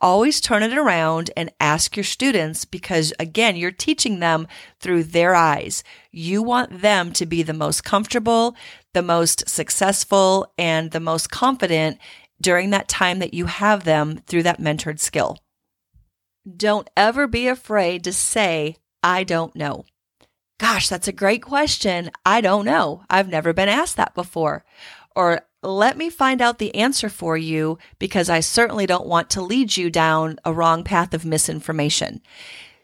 Always 0.02 0.40
turn 0.40 0.64
it 0.64 0.76
around 0.76 1.30
and 1.36 1.52
ask 1.60 1.96
your 1.96 2.04
students 2.04 2.64
because 2.64 3.14
again, 3.20 3.54
you're 3.54 3.70
teaching 3.70 4.18
them 4.18 4.48
through 4.80 5.04
their 5.04 5.36
eyes. 5.36 5.84
You 6.10 6.42
want 6.42 6.82
them 6.82 7.12
to 7.12 7.26
be 7.26 7.44
the 7.44 7.54
most 7.54 7.84
comfortable, 7.84 8.56
the 8.92 9.02
most 9.02 9.48
successful, 9.48 10.52
and 10.58 10.90
the 10.90 11.00
most 11.00 11.30
confident 11.30 11.98
during 12.40 12.70
that 12.70 12.88
time 12.88 13.20
that 13.20 13.34
you 13.34 13.46
have 13.46 13.84
them 13.84 14.18
through 14.26 14.42
that 14.42 14.60
mentored 14.60 14.98
skill. 14.98 15.38
Don't 16.56 16.90
ever 16.96 17.26
be 17.26 17.48
afraid 17.48 18.04
to 18.04 18.12
say, 18.12 18.76
I 19.06 19.22
don't 19.22 19.54
know. 19.54 19.84
Gosh, 20.58 20.88
that's 20.88 21.06
a 21.06 21.12
great 21.12 21.40
question. 21.40 22.10
I 22.24 22.40
don't 22.40 22.64
know. 22.64 23.04
I've 23.08 23.28
never 23.28 23.52
been 23.52 23.68
asked 23.68 23.96
that 23.96 24.16
before. 24.16 24.64
Or 25.14 25.42
let 25.62 25.96
me 25.96 26.10
find 26.10 26.42
out 26.42 26.58
the 26.58 26.74
answer 26.74 27.08
for 27.08 27.36
you 27.36 27.78
because 28.00 28.28
I 28.28 28.40
certainly 28.40 28.84
don't 28.84 29.06
want 29.06 29.30
to 29.30 29.42
lead 29.42 29.76
you 29.76 29.90
down 29.90 30.40
a 30.44 30.52
wrong 30.52 30.82
path 30.82 31.14
of 31.14 31.24
misinformation. 31.24 32.20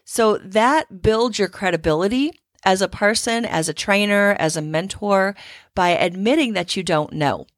So 0.04 0.38
that 0.38 1.02
builds 1.02 1.40
your 1.40 1.48
credibility 1.48 2.30
as 2.64 2.80
a 2.80 2.88
person, 2.88 3.44
as 3.44 3.68
a 3.68 3.74
trainer, 3.74 4.37
as 4.38 4.56
a 4.56 4.62
mentor 4.62 5.35
by 5.74 5.88
admitting 5.88 6.52
that 6.52 6.76
you 6.76 6.85
don't 6.85 7.12
know. 7.14 7.48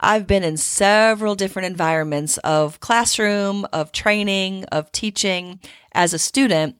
I've 0.00 0.26
been 0.26 0.42
in 0.42 0.56
several 0.56 1.36
different 1.36 1.66
environments 1.66 2.38
of 2.38 2.80
classroom, 2.80 3.66
of 3.72 3.92
training, 3.92 4.64
of 4.64 4.90
teaching 4.90 5.60
as 5.92 6.12
a 6.12 6.18
student 6.18 6.76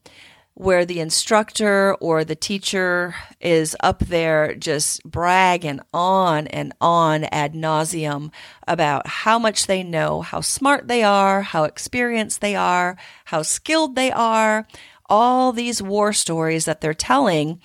where 0.54 0.84
the 0.84 1.00
instructor 1.00 1.94
or 1.94 2.24
the 2.24 2.34
teacher 2.34 3.14
is 3.40 3.76
up 3.80 4.00
there 4.00 4.54
just 4.54 5.02
bragging 5.04 5.80
on 5.94 6.46
and 6.48 6.72
on 6.80 7.24
ad 7.24 7.54
nauseum 7.54 8.30
about 8.68 9.06
how 9.06 9.38
much 9.38 9.66
they 9.66 9.82
know, 9.82 10.20
how 10.20 10.40
smart 10.40 10.88
they 10.88 11.02
are, 11.02 11.42
how 11.42 11.64
experienced 11.64 12.40
they 12.40 12.54
are, 12.54 12.96
how 13.26 13.42
skilled 13.42 13.94
they 13.96 14.10
are, 14.10 14.66
all 15.06 15.52
these 15.52 15.82
war 15.82 16.12
stories 16.12 16.66
that 16.66 16.80
they're 16.80 16.94
telling. 16.94 17.60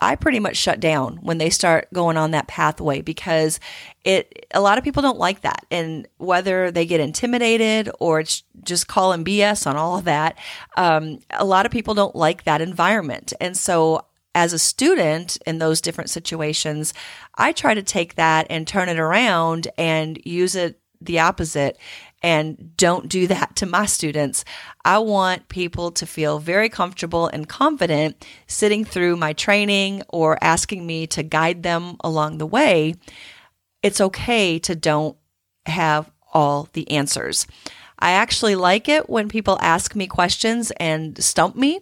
I 0.00 0.16
pretty 0.16 0.40
much 0.40 0.56
shut 0.56 0.80
down 0.80 1.18
when 1.18 1.38
they 1.38 1.50
start 1.50 1.88
going 1.92 2.16
on 2.16 2.30
that 2.30 2.48
pathway 2.48 3.02
because 3.02 3.60
it 4.04 4.46
a 4.52 4.60
lot 4.60 4.78
of 4.78 4.84
people 4.84 5.02
don't 5.02 5.18
like 5.18 5.42
that. 5.42 5.66
And 5.70 6.08
whether 6.16 6.70
they 6.70 6.86
get 6.86 7.00
intimidated 7.00 7.90
or 8.00 8.20
it's 8.20 8.42
just 8.62 8.88
calling 8.88 9.24
BS 9.24 9.66
on 9.66 9.76
all 9.76 9.98
of 9.98 10.04
that 10.04 10.38
um, 10.76 11.18
a 11.30 11.44
lot 11.44 11.66
of 11.66 11.72
people 11.72 11.94
don't 11.94 12.16
like 12.16 12.44
that 12.44 12.60
environment. 12.60 13.32
And 13.40 13.56
so 13.56 14.06
as 14.34 14.52
a 14.52 14.58
student 14.58 15.36
in 15.46 15.58
those 15.58 15.80
different 15.80 16.08
situations 16.08 16.94
I 17.34 17.52
try 17.52 17.74
to 17.74 17.82
take 17.82 18.14
that 18.14 18.46
and 18.48 18.66
turn 18.66 18.88
it 18.88 18.98
around 18.98 19.68
and 19.76 20.20
use 20.24 20.54
it 20.54 20.80
the 21.00 21.18
opposite 21.18 21.78
and 22.22 22.76
don't 22.76 23.08
do 23.08 23.26
that 23.26 23.56
to 23.56 23.66
my 23.66 23.86
students. 23.86 24.44
I 24.84 24.98
want 24.98 25.48
people 25.48 25.90
to 25.92 26.06
feel 26.06 26.38
very 26.38 26.68
comfortable 26.68 27.26
and 27.28 27.48
confident 27.48 28.24
sitting 28.46 28.84
through 28.84 29.16
my 29.16 29.32
training 29.32 30.02
or 30.08 30.38
asking 30.42 30.86
me 30.86 31.06
to 31.08 31.22
guide 31.22 31.62
them 31.62 31.96
along 32.00 32.38
the 32.38 32.46
way. 32.46 32.94
It's 33.82 34.00
okay 34.00 34.58
to 34.60 34.74
don't 34.74 35.16
have 35.66 36.10
all 36.32 36.68
the 36.72 36.90
answers. 36.90 37.46
I 37.98 38.12
actually 38.12 38.54
like 38.54 38.88
it 38.88 39.10
when 39.10 39.28
people 39.28 39.58
ask 39.60 39.94
me 39.94 40.06
questions 40.06 40.70
and 40.72 41.22
stump 41.22 41.54
me 41.54 41.80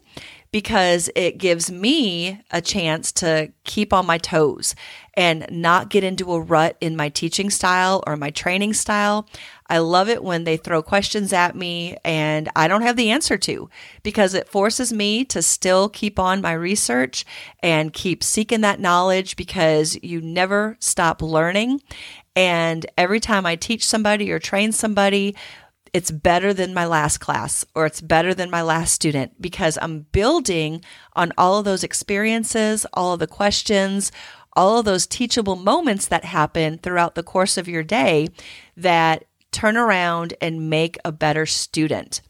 because 0.50 1.10
it 1.14 1.38
gives 1.38 1.70
me 1.70 2.40
a 2.50 2.60
chance 2.60 3.12
to 3.12 3.52
keep 3.64 3.92
on 3.92 4.06
my 4.06 4.18
toes 4.18 4.74
and 5.14 5.46
not 5.50 5.90
get 5.90 6.04
into 6.04 6.32
a 6.32 6.40
rut 6.40 6.76
in 6.80 6.96
my 6.96 7.08
teaching 7.08 7.50
style 7.50 8.02
or 8.06 8.16
my 8.16 8.30
training 8.30 8.72
style. 8.72 9.28
I 9.68 9.78
love 9.78 10.08
it 10.08 10.24
when 10.24 10.44
they 10.44 10.56
throw 10.56 10.82
questions 10.82 11.32
at 11.32 11.54
me 11.54 11.96
and 12.04 12.48
I 12.56 12.68
don't 12.68 12.82
have 12.82 12.96
the 12.96 13.10
answer 13.10 13.36
to 13.38 13.68
because 14.02 14.34
it 14.34 14.48
forces 14.48 14.92
me 14.92 15.24
to 15.26 15.42
still 15.42 15.88
keep 15.88 16.18
on 16.18 16.40
my 16.40 16.52
research 16.52 17.24
and 17.60 17.92
keep 17.92 18.24
seeking 18.24 18.62
that 18.62 18.80
knowledge 18.80 19.36
because 19.36 19.98
you 20.02 20.20
never 20.20 20.76
stop 20.80 21.20
learning. 21.20 21.82
And 22.34 22.86
every 22.96 23.20
time 23.20 23.44
I 23.44 23.56
teach 23.56 23.84
somebody 23.84 24.30
or 24.32 24.38
train 24.38 24.72
somebody, 24.72 25.36
it's 25.92 26.10
better 26.10 26.54
than 26.54 26.74
my 26.74 26.86
last 26.86 27.18
class 27.18 27.64
or 27.74 27.86
it's 27.86 28.00
better 28.00 28.34
than 28.34 28.50
my 28.50 28.62
last 28.62 28.92
student 28.94 29.40
because 29.40 29.78
I'm 29.80 30.06
building 30.12 30.82
on 31.14 31.32
all 31.36 31.58
of 31.58 31.64
those 31.64 31.84
experiences, 31.84 32.86
all 32.94 33.14
of 33.14 33.20
the 33.20 33.26
questions, 33.26 34.12
all 34.54 34.78
of 34.78 34.84
those 34.84 35.06
teachable 35.06 35.56
moments 35.56 36.06
that 36.06 36.24
happen 36.24 36.78
throughout 36.78 37.14
the 37.14 37.22
course 37.22 37.56
of 37.56 37.68
your 37.68 37.82
day 37.82 38.28
that 38.76 39.24
turn 39.58 39.76
around 39.76 40.34
and 40.40 40.70
make 40.70 40.96
a 41.04 41.10
better 41.10 41.44
student. 41.44 42.20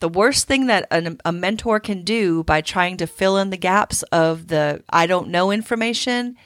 The 0.00 0.08
worst 0.08 0.46
thing 0.46 0.66
that 0.68 0.86
a, 0.90 1.14
a 1.26 1.30
mentor 1.30 1.78
can 1.78 2.04
do 2.04 2.42
by 2.42 2.62
trying 2.62 2.96
to 2.96 3.06
fill 3.06 3.36
in 3.36 3.50
the 3.50 3.58
gaps 3.58 4.02
of 4.04 4.48
the 4.48 4.82
I 4.88 5.06
don't 5.06 5.28
know 5.28 5.50
information 5.50 6.36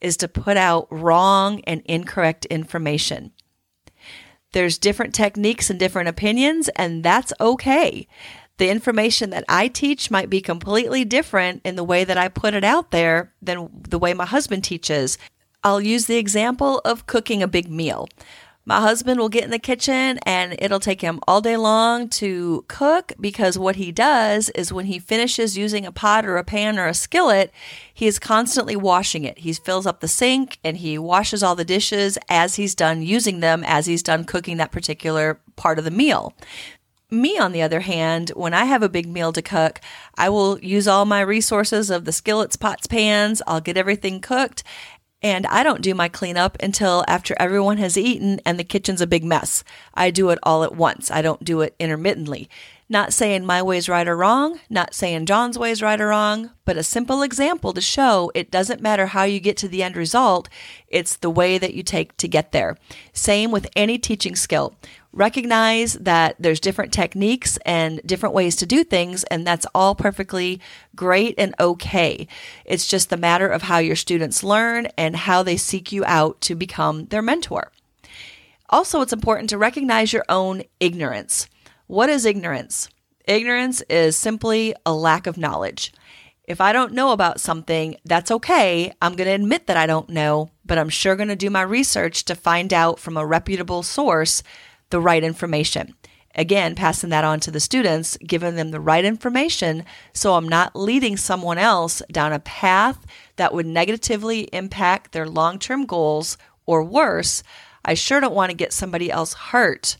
is 0.00 0.16
to 0.16 0.26
put 0.26 0.56
out 0.56 0.88
wrong 0.90 1.60
and 1.60 1.82
incorrect 1.84 2.44
information. 2.46 3.30
There's 4.50 4.78
different 4.78 5.14
techniques 5.14 5.70
and 5.70 5.78
different 5.78 6.08
opinions, 6.08 6.68
and 6.70 7.04
that's 7.04 7.32
okay. 7.40 8.08
The 8.56 8.70
information 8.70 9.30
that 9.30 9.44
I 9.48 9.68
teach 9.68 10.10
might 10.10 10.28
be 10.28 10.40
completely 10.40 11.04
different 11.04 11.60
in 11.64 11.76
the 11.76 11.84
way 11.84 12.02
that 12.02 12.18
I 12.18 12.26
put 12.26 12.54
it 12.54 12.64
out 12.64 12.90
there 12.90 13.32
than 13.40 13.68
the 13.88 13.98
way 13.98 14.12
my 14.12 14.26
husband 14.26 14.64
teaches. 14.64 15.18
I'll 15.62 15.80
use 15.80 16.06
the 16.06 16.16
example 16.16 16.80
of 16.84 17.06
cooking 17.06 17.44
a 17.44 17.48
big 17.48 17.70
meal. 17.70 18.08
My 18.68 18.82
husband 18.82 19.18
will 19.18 19.30
get 19.30 19.44
in 19.44 19.50
the 19.50 19.58
kitchen 19.58 20.18
and 20.26 20.54
it'll 20.58 20.78
take 20.78 21.00
him 21.00 21.20
all 21.26 21.40
day 21.40 21.56
long 21.56 22.10
to 22.10 22.66
cook 22.68 23.14
because 23.18 23.58
what 23.58 23.76
he 23.76 23.90
does 23.90 24.50
is 24.50 24.70
when 24.70 24.84
he 24.84 24.98
finishes 24.98 25.56
using 25.56 25.86
a 25.86 25.90
pot 25.90 26.26
or 26.26 26.36
a 26.36 26.44
pan 26.44 26.78
or 26.78 26.86
a 26.86 26.92
skillet, 26.92 27.50
he 27.94 28.06
is 28.06 28.18
constantly 28.18 28.76
washing 28.76 29.24
it. 29.24 29.38
He 29.38 29.54
fills 29.54 29.86
up 29.86 30.00
the 30.00 30.06
sink 30.06 30.58
and 30.62 30.76
he 30.76 30.98
washes 30.98 31.42
all 31.42 31.54
the 31.54 31.64
dishes 31.64 32.18
as 32.28 32.56
he's 32.56 32.74
done 32.74 33.00
using 33.00 33.40
them, 33.40 33.64
as 33.64 33.86
he's 33.86 34.02
done 34.02 34.24
cooking 34.24 34.58
that 34.58 34.70
particular 34.70 35.40
part 35.56 35.78
of 35.78 35.86
the 35.86 35.90
meal. 35.90 36.34
Me, 37.10 37.38
on 37.38 37.52
the 37.52 37.62
other 37.62 37.80
hand, 37.80 38.32
when 38.36 38.52
I 38.52 38.66
have 38.66 38.82
a 38.82 38.88
big 38.90 39.08
meal 39.08 39.32
to 39.32 39.40
cook, 39.40 39.80
I 40.18 40.28
will 40.28 40.58
use 40.58 40.86
all 40.86 41.06
my 41.06 41.22
resources 41.22 41.88
of 41.88 42.04
the 42.04 42.12
skillets, 42.12 42.56
pots, 42.56 42.86
pans. 42.86 43.40
I'll 43.46 43.62
get 43.62 43.78
everything 43.78 44.20
cooked 44.20 44.62
and 45.22 45.46
I 45.46 45.62
don't 45.62 45.82
do 45.82 45.94
my 45.94 46.08
cleanup 46.08 46.56
until 46.60 47.04
after 47.08 47.34
everyone 47.38 47.78
has 47.78 47.98
eaten 47.98 48.40
and 48.44 48.58
the 48.58 48.64
kitchen's 48.64 49.00
a 49.00 49.06
big 49.06 49.24
mess. 49.24 49.64
I 49.94 50.10
do 50.10 50.30
it 50.30 50.38
all 50.42 50.62
at 50.62 50.76
once. 50.76 51.10
I 51.10 51.22
don't 51.22 51.42
do 51.42 51.60
it 51.60 51.74
intermittently. 51.78 52.48
Not 52.90 53.12
saying 53.12 53.44
my 53.44 53.60
way's 53.60 53.88
right 53.88 54.08
or 54.08 54.16
wrong, 54.16 54.60
not 54.70 54.94
saying 54.94 55.26
John's 55.26 55.58
way's 55.58 55.82
right 55.82 56.00
or 56.00 56.08
wrong, 56.08 56.50
but 56.64 56.78
a 56.78 56.82
simple 56.82 57.22
example 57.22 57.74
to 57.74 57.82
show 57.82 58.32
it 58.34 58.50
doesn't 58.50 58.80
matter 58.80 59.06
how 59.06 59.24
you 59.24 59.40
get 59.40 59.58
to 59.58 59.68
the 59.68 59.82
end 59.82 59.94
result, 59.94 60.48
it's 60.86 61.16
the 61.16 61.28
way 61.28 61.58
that 61.58 61.74
you 61.74 61.82
take 61.82 62.16
to 62.16 62.26
get 62.26 62.52
there. 62.52 62.78
Same 63.12 63.50
with 63.50 63.68
any 63.76 63.98
teaching 63.98 64.34
skill 64.34 64.74
recognize 65.12 65.94
that 65.94 66.36
there's 66.38 66.60
different 66.60 66.92
techniques 66.92 67.58
and 67.64 68.00
different 68.04 68.34
ways 68.34 68.56
to 68.56 68.66
do 68.66 68.84
things, 68.84 69.24
and 69.24 69.46
that's 69.46 69.66
all 69.74 69.94
perfectly 69.94 70.60
great 70.94 71.34
and 71.38 71.54
okay. 71.58 72.28
It's 72.64 72.86
just 72.86 73.10
the 73.10 73.16
matter 73.16 73.48
of 73.48 73.62
how 73.62 73.78
your 73.78 73.96
students 73.96 74.44
learn 74.44 74.86
and 74.96 75.16
how 75.16 75.42
they 75.42 75.56
seek 75.56 75.92
you 75.92 76.04
out 76.04 76.40
to 76.42 76.54
become 76.54 77.06
their 77.06 77.22
mentor. 77.22 77.72
Also, 78.70 79.00
it's 79.00 79.12
important 79.12 79.48
to 79.50 79.58
recognize 79.58 80.12
your 80.12 80.24
own 80.28 80.62
ignorance. 80.78 81.48
What 81.86 82.10
is 82.10 82.26
ignorance? 82.26 82.88
Ignorance 83.24 83.82
is 83.88 84.16
simply 84.16 84.74
a 84.84 84.92
lack 84.92 85.26
of 85.26 85.38
knowledge. 85.38 85.92
If 86.44 86.62
I 86.62 86.72
don't 86.72 86.94
know 86.94 87.12
about 87.12 87.40
something, 87.40 87.96
that's 88.06 88.30
okay. 88.30 88.92
I'm 89.02 89.16
going 89.16 89.26
to 89.26 89.34
admit 89.34 89.66
that 89.66 89.76
I 89.76 89.84
don't 89.84 90.08
know, 90.08 90.50
but 90.64 90.78
I'm 90.78 90.88
sure 90.88 91.14
going 91.14 91.28
to 91.28 91.36
do 91.36 91.50
my 91.50 91.60
research 91.60 92.24
to 92.24 92.34
find 92.34 92.72
out 92.72 92.98
from 92.98 93.18
a 93.18 93.26
reputable 93.26 93.82
source 93.82 94.42
the 94.90 95.00
right 95.00 95.22
information. 95.22 95.94
Again, 96.34 96.74
passing 96.74 97.10
that 97.10 97.24
on 97.24 97.40
to 97.40 97.50
the 97.50 97.60
students, 97.60 98.16
giving 98.18 98.54
them 98.54 98.70
the 98.70 98.80
right 98.80 99.04
information 99.04 99.84
so 100.12 100.34
I'm 100.34 100.48
not 100.48 100.76
leading 100.76 101.16
someone 101.16 101.58
else 101.58 102.02
down 102.12 102.32
a 102.32 102.38
path 102.38 103.04
that 103.36 103.52
would 103.52 103.66
negatively 103.66 104.42
impact 104.52 105.12
their 105.12 105.26
long 105.26 105.58
term 105.58 105.84
goals, 105.84 106.38
or 106.66 106.84
worse, 106.84 107.42
I 107.84 107.94
sure 107.94 108.20
don't 108.20 108.34
want 108.34 108.50
to 108.50 108.56
get 108.56 108.72
somebody 108.72 109.10
else 109.10 109.32
hurt 109.32 109.96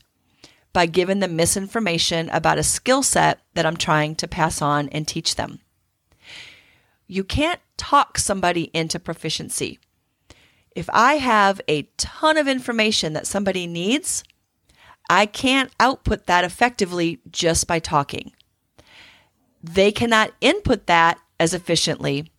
by 0.71 0.85
giving 0.85 1.19
them 1.19 1.35
misinformation 1.35 2.29
about 2.29 2.59
a 2.59 2.63
skill 2.63 3.01
set 3.01 3.39
that 3.55 3.65
I'm 3.65 3.77
trying 3.77 4.15
to 4.15 4.27
pass 4.27 4.61
on 4.61 4.87
and 4.89 5.07
teach 5.07 5.35
them. 5.35 5.59
You 7.07 7.23
can't 7.23 7.59
talk 7.75 8.19
somebody 8.19 8.69
into 8.73 8.99
proficiency. 8.99 9.79
If 10.75 10.87
I 10.93 11.15
have 11.15 11.59
a 11.67 11.89
ton 11.97 12.37
of 12.37 12.47
information 12.47 13.13
that 13.13 13.25
somebody 13.25 13.65
needs, 13.65 14.23
I 15.09 15.25
can't 15.25 15.71
output 15.79 16.27
that 16.27 16.43
effectively 16.43 17.19
just 17.31 17.65
by 17.65 17.79
talking. 17.79 18.31
They 19.61 19.91
cannot 19.91 20.33
input 20.39 20.85
that 20.85 21.19
as 21.39 21.53
efficiently, 21.53 22.31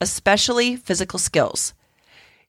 especially 0.00 0.76
physical 0.76 1.18
skills. 1.18 1.74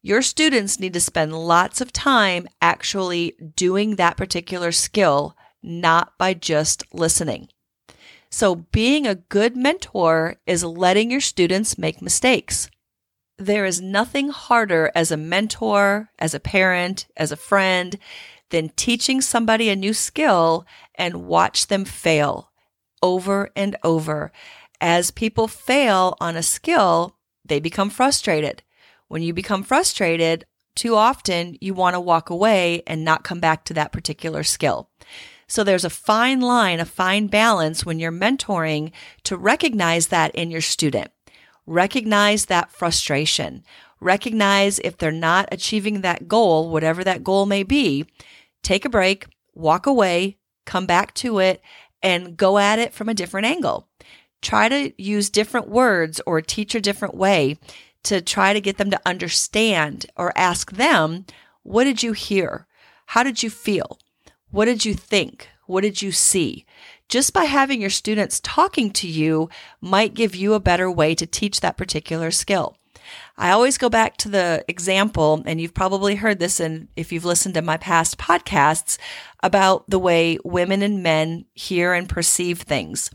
Your 0.02 0.22
students 0.22 0.80
need 0.80 0.94
to 0.94 1.02
spend 1.02 1.34
lots 1.34 1.82
of 1.82 1.92
time 1.92 2.48
actually 2.62 3.34
doing 3.56 3.96
that 3.96 4.18
particular 4.18 4.72
skill, 4.72 5.36
not 5.62 6.18
by 6.18 6.34
just 6.34 6.84
listening. 6.94 7.50
So, 8.30 8.56
being 8.56 9.08
a 9.08 9.16
good 9.16 9.56
mentor 9.56 10.38
is 10.46 10.64
letting 10.64 11.10
your 11.10 11.22
students 11.22 11.78
make 11.78 12.02
mistakes. 12.02 12.70
There 13.38 13.66
is 13.66 13.82
nothing 13.82 14.30
harder 14.30 14.92
as 14.94 15.12
a 15.12 15.18
mentor, 15.18 16.10
as 16.20 16.34
a 16.34 16.40
parent, 16.40 17.08
as 17.18 17.32
a 17.32 17.38
friend 17.38 17.98
than 18.56 18.70
teaching 18.78 19.20
somebody 19.20 19.68
a 19.68 19.76
new 19.76 19.94
skill 19.94 20.65
and 20.98 21.28
watch 21.28 21.68
them 21.68 21.84
fail 21.84 22.54
over 23.04 23.50
and 23.54 23.76
over. 23.84 24.32
As 24.80 25.12
people 25.12 25.50
fail 25.50 26.15
on 26.22 26.38
a 26.38 26.41
skill, 26.41 27.18
they 27.44 27.60
become 27.60 27.89
frustrated. 27.89 28.63
When 29.10 29.22
you 29.22 29.34
become 29.34 29.62
frustrated, 29.62 30.46
too 30.74 30.96
often 30.96 31.58
you 31.60 31.74
want 31.74 31.96
to 31.96 32.00
walk 32.00 32.30
away 32.30 32.82
and 32.88 33.04
not 33.04 33.26
come 33.26 33.41
back 33.41 33.65
to 33.65 33.74
that 33.74 33.91
particular 33.91 34.41
skill. 34.41 34.89
So 35.48 35.65
there's 35.65 35.84
a 35.84 35.89
fine 35.89 36.39
line, 36.39 36.80
a 36.80 36.86
fine 36.86 37.28
balance 37.28 37.86
when 37.86 38.00
you're 38.00 38.10
mentoring 38.10 38.94
to 39.24 39.36
recognize 39.36 40.08
that 40.08 40.34
in 40.34 40.50
your 40.50 40.62
student. 40.62 41.12
Recognize 41.65 42.46
that 42.46 42.72
frustration. 42.72 43.65
Recognize 44.00 44.80
if 44.80 44.98
they're 44.98 45.12
not 45.12 45.50
achieving 45.52 46.02
that 46.02 46.30
goal, 46.30 46.70
whatever 46.70 47.04
that 47.04 47.22
goal 47.22 47.46
may 47.46 47.63
be. 47.63 48.06
Take 48.65 48.84
a 48.84 48.89
break, 48.89 49.28
walk 49.54 49.86
away, 49.86 50.39
come 50.65 50.88
back 50.88 51.13
to 51.15 51.38
it, 51.38 51.62
and 52.01 52.36
go 52.36 52.58
at 52.58 52.80
it 52.80 52.95
from 52.95 53.08
a 53.08 53.13
different 53.13 53.45
angle. 53.45 53.88
Try 54.41 54.69
to 54.69 54.91
use 54.99 55.30
different 55.30 55.69
words 55.69 56.19
or 56.25 56.41
teach 56.41 56.73
a 56.73 56.82
different 56.82 57.13
way 57.13 57.60
to 58.06 58.21
try 58.21 58.54
to 58.54 58.60
get 58.60 58.78
them 58.78 58.89
to 58.89 58.99
understand 59.06 60.08
or 60.17 60.36
ask 60.36 60.71
them, 60.71 61.28
What 61.62 61.84
did 61.84 62.01
you 62.01 62.13
hear? 62.13 62.65
How 63.06 63.21
did 63.21 63.43
you 63.43 63.51
feel? 63.51 63.99
What 64.49 64.65
did 64.65 64.84
you 64.84 64.95
think? 64.95 65.47
What 65.67 65.82
did 65.82 66.01
you 66.01 66.12
see? 66.12 66.65
Just 67.08 67.34
by 67.34 67.43
having 67.43 67.80
your 67.80 67.91
students 67.91 68.39
talking 68.39 68.89
to 68.93 69.08
you 69.08 69.47
might 69.80 70.15
give 70.15 70.36
you 70.36 70.56
a 70.56 70.60
better 70.60 70.89
way 70.89 71.13
to 71.13 71.28
teach 71.28 71.62
that 71.62 71.78
particular 71.78 72.32
skill. 72.32 72.78
I 73.38 73.52
always 73.52 73.78
go 73.78 73.89
back 73.89 74.18
to 74.18 74.30
the 74.30 74.63
example, 74.68 75.44
and 75.46 75.60
you've 75.60 75.74
probably 75.74 76.15
heard 76.15 76.39
this 76.39 76.60
in, 76.60 76.89
if 76.96 77.12
you've 77.12 77.26
listened 77.26 77.56
to 77.56 77.62
my 77.62 77.78
past 77.78 78.18
podcasts 78.18 78.98
about 79.44 79.89
the 79.89 80.00
way 80.00 80.38
women 80.44 80.82
and 80.82 81.04
men 81.04 81.46
hear 81.54 81.94
and 81.94 82.10
perceive 82.10 82.62
things. 82.62 83.10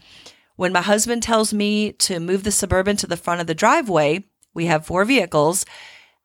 When 0.57 0.73
my 0.73 0.83
husband 0.83 1.23
tells 1.23 1.55
me 1.55 1.93
to 1.93 2.21
move 2.21 2.45
the 2.45 2.53
suburban 2.53 2.97
to 2.99 3.07
the 3.07 3.17
front 3.17 3.41
of 3.41 3.47
the 3.47 3.55
driveway, 3.55 4.25
we 4.53 4.67
have 4.67 4.85
four 4.85 5.05
vehicles. 5.05 5.65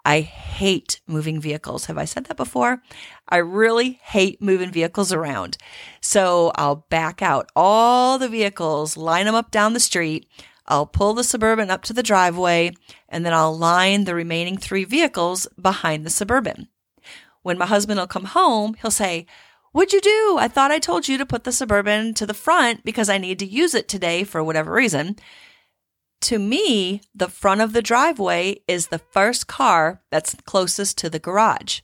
I 0.04 0.22
hate 0.22 1.02
moving 1.08 1.42
vehicles. 1.42 1.86
Have 1.86 1.98
I 1.98 2.06
said 2.06 2.26
that 2.26 2.38
before? 2.38 2.84
I 3.28 3.38
really 3.38 4.00
hate 4.04 4.42
moving 4.42 4.72
vehicles 4.72 5.12
around. 5.12 5.58
So 6.00 6.52
I'll 6.56 6.86
back 6.90 7.22
out 7.22 7.50
all 7.56 8.20
the 8.20 8.30
vehicles, 8.30 8.98
line 8.98 9.26
them 9.26 9.36
up 9.36 9.50
down 9.50 9.74
the 9.74 9.80
street. 9.80 10.28
I'll 10.68 10.86
pull 10.86 11.14
the 11.14 11.24
Suburban 11.24 11.70
up 11.70 11.84
to 11.84 11.94
the 11.94 12.04
driveway, 12.04 12.72
and 13.08 13.26
then 13.26 13.34
I'll 13.34 13.58
line 13.58 14.06
the 14.06 14.16
remaining 14.16 14.58
three 14.58 14.84
vehicles 14.84 15.48
behind 15.62 16.06
the 16.06 16.10
Suburban. 16.10 16.70
When 17.44 17.58
my 17.58 17.68
husband 17.68 18.00
will 18.00 18.08
come 18.08 18.26
home, 18.26 18.76
he'll 18.82 18.92
say, 18.92 19.28
What'd 19.72 19.92
you 19.92 20.02
do? 20.02 20.38
I 20.40 20.48
thought 20.48 20.72
I 20.72 20.80
told 20.80 21.08
you 21.08 21.18
to 21.18 21.26
put 21.26 21.44
the 21.44 21.52
Suburban 21.52 22.14
to 22.14 22.26
the 22.26 22.34
front 22.34 22.86
because 22.86 23.10
I 23.10 23.18
need 23.18 23.40
to 23.40 23.46
use 23.46 23.76
it 23.76 23.90
today 23.90 24.24
for 24.24 24.42
whatever 24.42 24.72
reason. 24.72 25.18
To 26.22 26.40
me, 26.40 27.02
the 27.14 27.28
front 27.28 27.62
of 27.62 27.74
the 27.74 27.82
driveway 27.82 28.62
is 28.68 28.88
the 28.88 29.00
first 29.00 29.48
car 29.48 30.02
that's 30.10 30.36
closest 30.46 30.98
to 31.00 31.10
the 31.10 31.20
garage. 31.20 31.82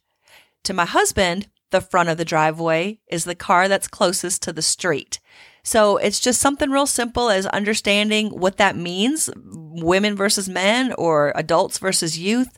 To 0.64 0.74
my 0.74 0.86
husband, 0.86 1.50
the 1.72 1.82
front 1.82 2.10
of 2.10 2.18
the 2.18 2.26
driveway 2.26 3.00
is 3.08 3.26
the 3.26 3.36
car 3.36 3.68
that's 3.68 3.88
closest 3.88 4.42
to 4.44 4.54
the 4.54 4.62
street. 4.62 5.20
So 5.64 5.98
it's 5.98 6.20
just 6.20 6.42
something 6.42 6.72
real 6.72 6.88
simple 6.88 7.30
as 7.30 7.46
understanding 7.48 8.30
what 8.30 8.58
that 8.58 8.76
means 8.76 9.30
women 9.36 10.16
versus 10.16 10.50
men 10.50 10.94
or 10.94 11.32
adults 11.36 11.78
versus 11.78 12.18
youth. 12.18 12.58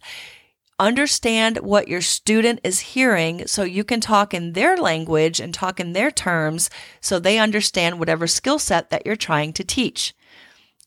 Understand 0.80 1.58
what 1.58 1.88
your 1.88 2.02
student 2.02 2.60
is 2.64 2.80
hearing 2.80 3.46
so 3.48 3.64
you 3.64 3.84
can 3.84 4.02
talk 4.02 4.34
in 4.34 4.54
their 4.54 4.76
language 4.76 5.40
and 5.40 5.54
talk 5.54 5.80
in 5.80 5.94
their 5.94 6.12
terms 6.12 6.70
so 7.00 7.20
they 7.20 7.38
understand 7.38 8.00
whatever 8.00 8.26
skill 8.26 8.58
set 8.58 8.90
that 8.90 9.06
you're 9.06 9.16
trying 9.16 9.54
to 9.54 9.64
teach. 9.64 10.14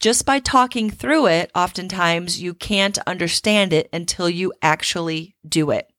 Just 0.01 0.27
by 0.27 0.41
talking 0.41 0.91
through 0.91 1.27
it, 1.27 1.51
oftentimes 1.55 2.43
you 2.43 2.53
can't 2.53 2.99
understand 3.07 3.73
it 3.73 3.89
until 3.93 4.29
you 4.29 4.53
actually 4.61 5.37
do 5.49 5.71
it. 5.71 5.91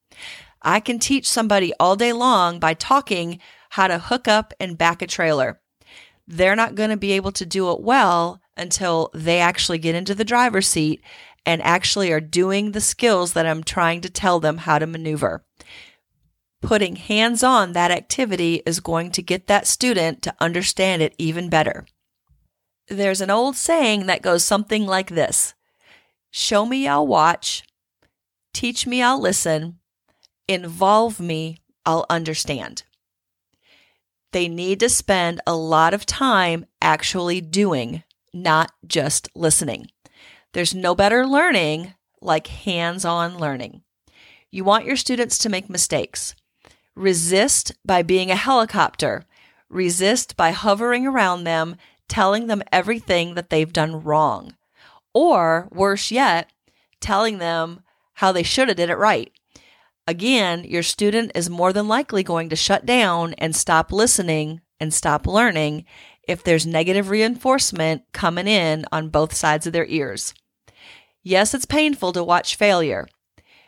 I 0.61 0.79
can 0.79 0.99
teach 0.99 1.27
somebody 1.27 1.73
all 1.79 1.95
day 1.95 2.13
long 2.13 2.59
by 2.59 2.73
talking 2.73 3.39
how 3.71 3.87
to 3.87 3.99
hook 3.99 4.27
up 4.27 4.53
and 4.59 4.77
back 4.77 5.01
a 5.01 5.07
trailer. 5.07 5.59
They're 6.27 6.55
not 6.55 6.75
going 6.75 6.89
to 6.89 6.97
be 6.97 7.13
able 7.13 7.31
to 7.33 7.45
do 7.45 7.71
it 7.71 7.81
well 7.81 8.41
until 8.57 9.09
they 9.13 9.39
actually 9.39 9.77
get 9.77 9.95
into 9.95 10.13
the 10.13 10.25
driver's 10.25 10.67
seat 10.67 11.01
and 11.45 11.61
actually 11.61 12.11
are 12.11 12.19
doing 12.19 12.71
the 12.71 12.81
skills 12.81 13.33
that 13.33 13.45
I'm 13.45 13.63
trying 13.63 14.01
to 14.01 14.09
tell 14.09 14.39
them 14.39 14.57
how 14.57 14.79
to 14.79 14.85
maneuver. 14.85 15.45
Putting 16.61 16.97
hands 16.97 17.43
on 17.43 17.71
that 17.73 17.91
activity 17.91 18.61
is 18.65 18.79
going 18.79 19.11
to 19.11 19.21
get 19.21 19.47
that 19.47 19.67
student 19.67 20.21
to 20.23 20.35
understand 20.39 21.01
it 21.01 21.15
even 21.17 21.49
better. 21.49 21.85
There's 22.89 23.21
an 23.21 23.29
old 23.29 23.55
saying 23.55 24.07
that 24.07 24.21
goes 24.21 24.43
something 24.43 24.85
like 24.85 25.09
this 25.09 25.53
Show 26.31 26.65
me, 26.65 26.87
I'll 26.87 27.07
watch. 27.07 27.63
Teach 28.53 28.85
me, 28.85 29.01
I'll 29.01 29.19
listen. 29.19 29.79
Involve 30.47 31.19
me, 31.19 31.61
I'll 31.85 32.05
understand. 32.09 32.83
They 34.31 34.47
need 34.47 34.79
to 34.81 34.89
spend 34.89 35.41
a 35.47 35.55
lot 35.55 35.93
of 35.93 36.05
time 36.05 36.65
actually 36.81 37.41
doing, 37.41 38.03
not 38.33 38.71
just 38.85 39.29
listening. 39.35 39.89
There's 40.53 40.75
no 40.75 40.95
better 40.95 41.25
learning 41.25 41.93
like 42.21 42.47
hands 42.47 43.05
on 43.05 43.37
learning. 43.37 43.83
You 44.51 44.63
want 44.63 44.85
your 44.85 44.95
students 44.95 45.37
to 45.39 45.49
make 45.49 45.69
mistakes. 45.69 46.35
Resist 46.95 47.73
by 47.85 48.01
being 48.01 48.31
a 48.31 48.35
helicopter. 48.35 49.25
Resist 49.69 50.35
by 50.35 50.51
hovering 50.51 51.05
around 51.05 51.43
them, 51.43 51.75
telling 52.07 52.47
them 52.47 52.63
everything 52.71 53.35
that 53.35 53.49
they've 53.49 53.71
done 53.71 54.03
wrong. 54.03 54.55
Or 55.13 55.67
worse 55.71 56.11
yet, 56.11 56.49
telling 56.99 57.37
them 57.37 57.81
how 58.13 58.31
they 58.31 58.43
should 58.43 58.67
have 58.67 58.77
did 58.77 58.89
it 58.89 58.97
right. 58.97 59.31
Again, 60.07 60.63
your 60.63 60.83
student 60.83 61.33
is 61.35 61.49
more 61.49 61.73
than 61.73 61.89
likely 61.89 62.23
going 62.23 62.47
to 62.49 62.55
shut 62.55 62.85
down 62.85 63.33
and 63.33 63.53
stop 63.53 63.91
listening 63.91 64.61
and 64.79 64.93
stop 64.93 65.27
learning 65.27 65.83
if 66.27 66.43
there's 66.43 66.65
negative 66.65 67.09
reinforcement 67.09 68.03
coming 68.13 68.47
in 68.47 68.85
on 68.91 69.09
both 69.09 69.33
sides 69.33 69.67
of 69.67 69.73
their 69.73 69.85
ears. 69.87 70.33
Yes, 71.23 71.53
it's 71.53 71.65
painful 71.65 72.13
to 72.13 72.23
watch 72.23 72.55
failure. 72.55 73.07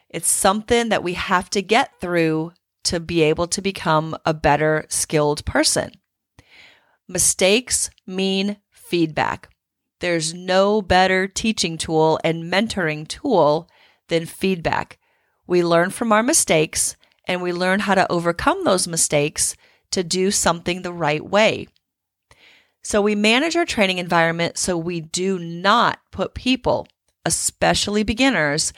It's 0.09 0.29
something 0.29 0.89
that 0.89 1.03
we 1.03 1.13
have 1.13 1.49
to 1.51 1.61
get 1.61 1.99
through 1.99 2.53
to 2.85 3.01
be 3.01 3.21
able 3.21 3.47
to 3.47 3.61
become 3.61 4.15
a 4.25 4.33
better 4.33 4.85
skilled 4.87 5.45
person. 5.45 5.91
Mistakes 7.07 7.89
mean 8.07 8.57
feedback. 8.71 9.49
There's 9.99 10.33
no 10.33 10.81
better 10.81 11.27
teaching 11.27 11.77
tool 11.77 12.19
and 12.23 12.51
mentoring 12.51 13.07
tool 13.07 13.69
than 14.07 14.25
feedback. 14.25 14.98
We 15.49 15.63
learn 15.63 15.89
from 15.89 16.11
our 16.11 16.21
mistakes 16.21 16.95
and 17.25 17.41
we 17.41 17.51
learn 17.51 17.79
how 17.79 17.95
to 17.95 18.09
overcome 18.11 18.65
those 18.65 18.87
mistakes 18.87 19.55
to 19.89 20.03
do 20.03 20.29
something 20.29 20.83
the 20.83 20.93
right 20.93 21.25
way. 21.25 21.67
So 22.83 23.01
we 23.01 23.15
manage 23.15 23.55
our 23.55 23.65
training 23.65 23.97
environment 23.97 24.59
so 24.59 24.77
we 24.77 25.01
do 25.01 25.39
not 25.39 26.01
put 26.11 26.35
people, 26.35 26.87
especially 27.25 28.03
beginners, 28.03 28.73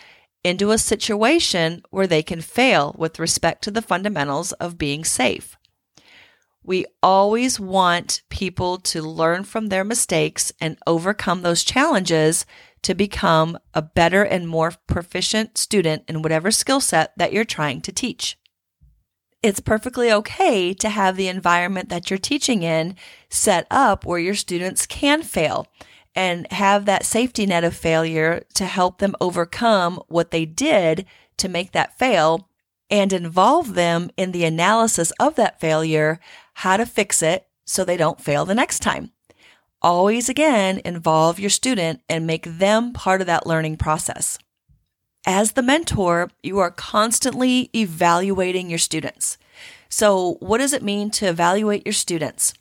into 0.45 0.71
a 0.71 0.77
situation 0.77 1.83
where 1.89 2.07
they 2.07 2.23
can 2.23 2.39
fail 2.39 2.95
with 2.97 3.19
respect 3.19 3.65
to 3.65 3.71
the 3.71 3.81
fundamentals 3.81 4.53
of 4.53 4.77
being 4.77 5.03
safe. 5.03 5.57
We 6.63 6.85
always 7.03 7.59
want 7.59 8.21
people 8.29 8.77
to 8.77 9.01
learn 9.01 9.43
from 9.43 9.67
their 9.67 9.83
mistakes 9.83 10.53
and 10.61 10.77
overcome 10.87 11.41
those 11.41 11.65
challenges 11.65 12.45
to 12.83 12.95
become 12.95 13.57
a 13.73 13.81
better 13.81 14.23
and 14.23 14.47
more 14.47 14.73
proficient 14.87 15.57
student 15.57 16.03
in 16.07 16.21
whatever 16.21 16.51
skill 16.51 16.81
set 16.81 17.13
that 17.17 17.31
you're 17.31 17.45
trying 17.45 17.81
to 17.81 17.91
teach. 17.91 18.37
It's 19.43 19.59
perfectly 19.59 20.11
okay 20.11 20.73
to 20.75 20.89
have 20.89 21.15
the 21.15 21.27
environment 21.27 21.89
that 21.89 22.09
you're 22.09 22.19
teaching 22.19 22.63
in 22.63 22.95
set 23.29 23.65
up 23.71 24.05
where 24.05 24.19
your 24.19 24.35
students 24.35 24.85
can 24.85 25.23
fail 25.23 25.67
and 26.13 26.51
have 26.51 26.85
that 26.85 27.05
safety 27.05 27.45
net 27.45 27.63
of 27.63 27.75
failure 27.75 28.43
to 28.53 28.65
help 28.65 28.99
them 28.99 29.15
overcome 29.19 30.01
what 30.07 30.31
they 30.31 30.45
did 30.45 31.05
to 31.37 31.49
make 31.49 31.71
that 31.71 31.97
fail 31.97 32.49
and 32.89 33.13
involve 33.13 33.73
them 33.73 34.11
in 34.17 34.31
the 34.31 34.43
analysis 34.43 35.11
of 35.19 35.35
that 35.35 35.59
failure, 35.59 36.19
how 36.55 36.77
to 36.77 36.85
fix 36.85 37.23
it 37.23 37.47
so 37.65 37.83
they 37.83 37.97
don't 37.97 38.21
fail 38.21 38.45
the 38.45 38.53
next 38.53 38.79
time. 38.79 39.11
Always 39.83 40.29
again 40.29 40.79
involve 40.85 41.39
your 41.39 41.49
student 41.49 42.01
and 42.07 42.27
make 42.27 42.45
them 42.45 42.93
part 42.93 43.19
of 43.19 43.27
that 43.27 43.47
learning 43.47 43.77
process. 43.77 44.37
As 45.25 45.53
the 45.53 45.63
mentor, 45.63 46.29
you 46.43 46.59
are 46.59 46.69
constantly 46.69 47.71
evaluating 47.75 48.69
your 48.69 48.79
students. 48.79 49.37
So, 49.89 50.37
what 50.39 50.59
does 50.59 50.73
it 50.73 50.83
mean 50.83 51.09
to 51.11 51.27
evaluate 51.27 51.85
your 51.85 51.93
students? 51.93 52.53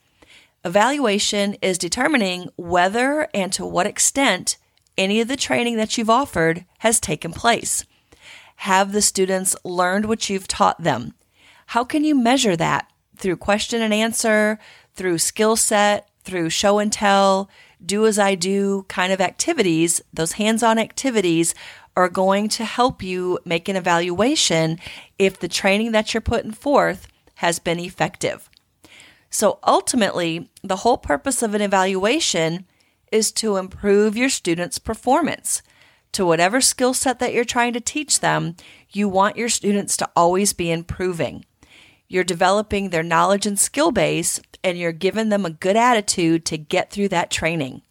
Evaluation 0.65 1.55
is 1.63 1.79
determining 1.79 2.49
whether 2.57 3.29
and 3.33 3.53
to 3.53 3.65
what 3.65 3.87
extent 3.87 4.57
any 4.97 5.21
of 5.21 5.29
the 5.29 5.37
training 5.37 5.77
that 5.77 5.97
you've 5.97 6.11
offered 6.11 6.65
has 6.79 7.01
taken 7.01 7.33
place. 7.33 7.85
Have 8.57 8.93
the 8.93 9.01
students 9.01 9.57
learned 9.65 10.07
what 10.07 10.29
you've 10.29 10.49
taught 10.49 10.83
them? 10.83 11.15
How 11.67 11.85
can 11.85 12.05
you 12.05 12.15
measure 12.15 12.57
that? 12.57 12.91
Through 13.17 13.37
question 13.37 13.81
and 13.81 13.95
answer, 13.95 14.59
through 14.95 15.19
skill 15.19 15.57
set, 15.57 16.10
through 16.25 16.51
show 16.51 16.79
and 16.79 16.93
tell, 16.93 17.49
do 17.85 18.07
as 18.07 18.19
I 18.19 18.35
do 18.35 18.85
kind 18.89 19.13
of 19.13 19.21
activities, 19.21 20.01
those 20.13 20.33
hands 20.33 20.63
on 20.63 20.79
activities 20.79 21.55
are 21.97 22.09
going 22.09 22.49
to 22.49 22.65
help 22.65 23.03
you 23.03 23.39
make 23.45 23.69
an 23.69 23.77
evaluation 23.77 24.79
if 25.19 25.39
the 25.39 25.49
training 25.49 25.93
that 25.93 26.15
you're 26.15 26.21
putting 26.21 26.53
forth 26.53 27.09
has 27.37 27.59
been 27.59 27.81
effective. 27.81 28.49
So 29.31 29.59
ultimately, 29.65 30.51
the 30.63 30.77
whole 30.77 30.99
purpose 30.99 31.43
of 31.43 31.55
an 31.55 31.63
evaluation 31.63 32.67
is 33.11 33.33
to 33.33 33.57
improve 33.57 34.17
your 34.17 34.29
students' 34.29 34.79
performance. 34.79 35.63
To 36.13 36.27
whatever 36.27 36.61
skill 36.61 36.93
set 36.95 37.19
that 37.21 37.33
you're 37.33 37.45
trying 37.45 37.73
to 37.75 37.81
teach 37.81 38.21
them, 38.21 38.57
you 38.91 39.09
want 39.09 39.37
your 39.37 39.49
students 39.49 39.97
to 39.99 40.11
always 40.17 40.53
be 40.53 40.71
improving. 40.71 41.45
You're 42.13 42.25
developing 42.25 42.91
their 42.91 43.05
knowledge 43.05 43.47
and 43.47 43.57
skill 43.57 43.93
base, 43.93 44.41
and 44.65 44.77
you're 44.77 44.91
giving 44.91 45.29
them 45.29 45.47
a 45.47 45.51
good 45.51 45.77
attitude 45.77 46.45
to 46.47 46.59
get 46.59 46.91
through 46.91 47.09
that 47.11 47.31
training. 47.31 47.83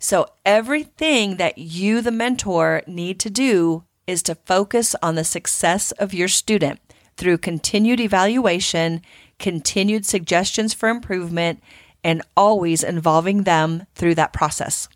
So, 0.00 0.26
everything 0.44 1.36
that 1.36 1.56
you, 1.56 2.00
the 2.00 2.10
mentor, 2.10 2.82
need 2.88 3.20
to 3.20 3.30
do 3.30 3.84
is 4.04 4.24
to 4.24 4.34
focus 4.34 4.96
on 5.00 5.14
the 5.14 5.22
success 5.22 5.92
of 5.92 6.12
your 6.12 6.26
student 6.26 6.80
through 7.16 7.38
continued 7.38 8.00
evaluation, 8.00 9.00
continued 9.38 10.04
suggestions 10.04 10.74
for 10.74 10.88
improvement, 10.88 11.62
and 12.02 12.22
always 12.36 12.82
involving 12.82 13.44
them 13.44 13.86
through 13.94 14.16
that 14.16 14.32
process. 14.32 14.88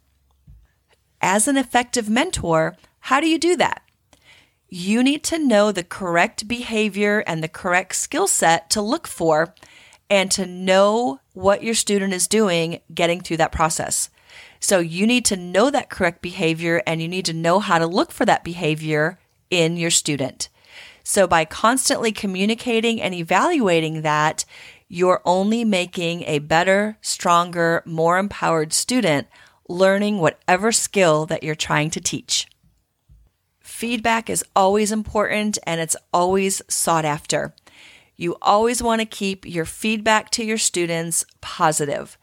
As 1.22 1.46
an 1.46 1.56
effective 1.56 2.10
mentor, 2.10 2.76
how 2.98 3.20
do 3.20 3.28
you 3.28 3.38
do 3.38 3.54
that? 3.58 3.82
You 4.72 5.02
need 5.02 5.24
to 5.24 5.38
know 5.38 5.72
the 5.72 5.82
correct 5.82 6.46
behavior 6.46 7.24
and 7.26 7.42
the 7.42 7.48
correct 7.48 7.96
skill 7.96 8.28
set 8.28 8.70
to 8.70 8.80
look 8.80 9.08
for 9.08 9.52
and 10.08 10.30
to 10.30 10.46
know 10.46 11.18
what 11.32 11.64
your 11.64 11.74
student 11.74 12.14
is 12.14 12.28
doing 12.28 12.80
getting 12.94 13.20
through 13.20 13.38
that 13.38 13.50
process. 13.50 14.10
So 14.60 14.78
you 14.78 15.08
need 15.08 15.24
to 15.24 15.36
know 15.36 15.70
that 15.70 15.90
correct 15.90 16.22
behavior 16.22 16.84
and 16.86 17.02
you 17.02 17.08
need 17.08 17.24
to 17.24 17.32
know 17.32 17.58
how 17.58 17.78
to 17.78 17.86
look 17.86 18.12
for 18.12 18.24
that 18.26 18.44
behavior 18.44 19.18
in 19.50 19.76
your 19.76 19.90
student. 19.90 20.48
So 21.02 21.26
by 21.26 21.44
constantly 21.46 22.12
communicating 22.12 23.02
and 23.02 23.12
evaluating 23.12 24.02
that, 24.02 24.44
you're 24.86 25.22
only 25.24 25.64
making 25.64 26.22
a 26.24 26.38
better, 26.38 26.96
stronger, 27.00 27.82
more 27.84 28.18
empowered 28.18 28.72
student 28.72 29.26
learning 29.68 30.18
whatever 30.18 30.70
skill 30.70 31.26
that 31.26 31.42
you're 31.42 31.54
trying 31.54 31.90
to 31.90 32.00
teach. 32.00 32.46
Feedback 33.80 34.28
is 34.28 34.44
always 34.54 34.92
important 34.92 35.56
and 35.66 35.80
it's 35.80 35.96
always 36.12 36.60
sought 36.68 37.06
after. 37.06 37.54
You 38.14 38.36
always 38.42 38.82
want 38.82 39.00
to 39.00 39.06
keep 39.06 39.46
your 39.46 39.64
feedback 39.64 40.28
to 40.32 40.44
your 40.44 40.58
students 40.58 41.24
positive. 41.40 42.18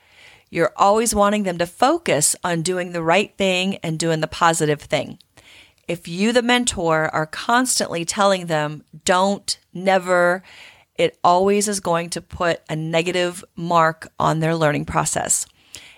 You're 0.51 0.72
always 0.76 1.16
wanting 1.16 1.45
them 1.45 1.58
to 1.58 1.66
focus 1.66 2.36
on 2.43 2.62
doing 2.62 2.91
the 2.91 3.01
right 3.01 3.36
thing 3.39 3.78
and 3.78 3.97
doing 3.97 4.20
the 4.20 4.28
positive 4.28 4.82
thing. 4.82 5.18
If 5.88 6.08
you, 6.08 6.32
the 6.32 6.43
mentor, 6.43 7.10
are 7.10 7.26
constantly 7.26 8.05
telling 8.05 8.45
them, 8.45 8.84
don't, 9.03 9.58
never, 9.74 10.43
it 10.93 11.18
always 11.24 11.68
is 11.68 11.80
going 11.80 12.12
to 12.12 12.22
put 12.22 12.62
a 12.70 12.76
negative 12.76 13.43
mark 13.55 14.12
on 14.20 14.41
their 14.41 14.55
learning 14.55 14.86
process. 14.86 15.47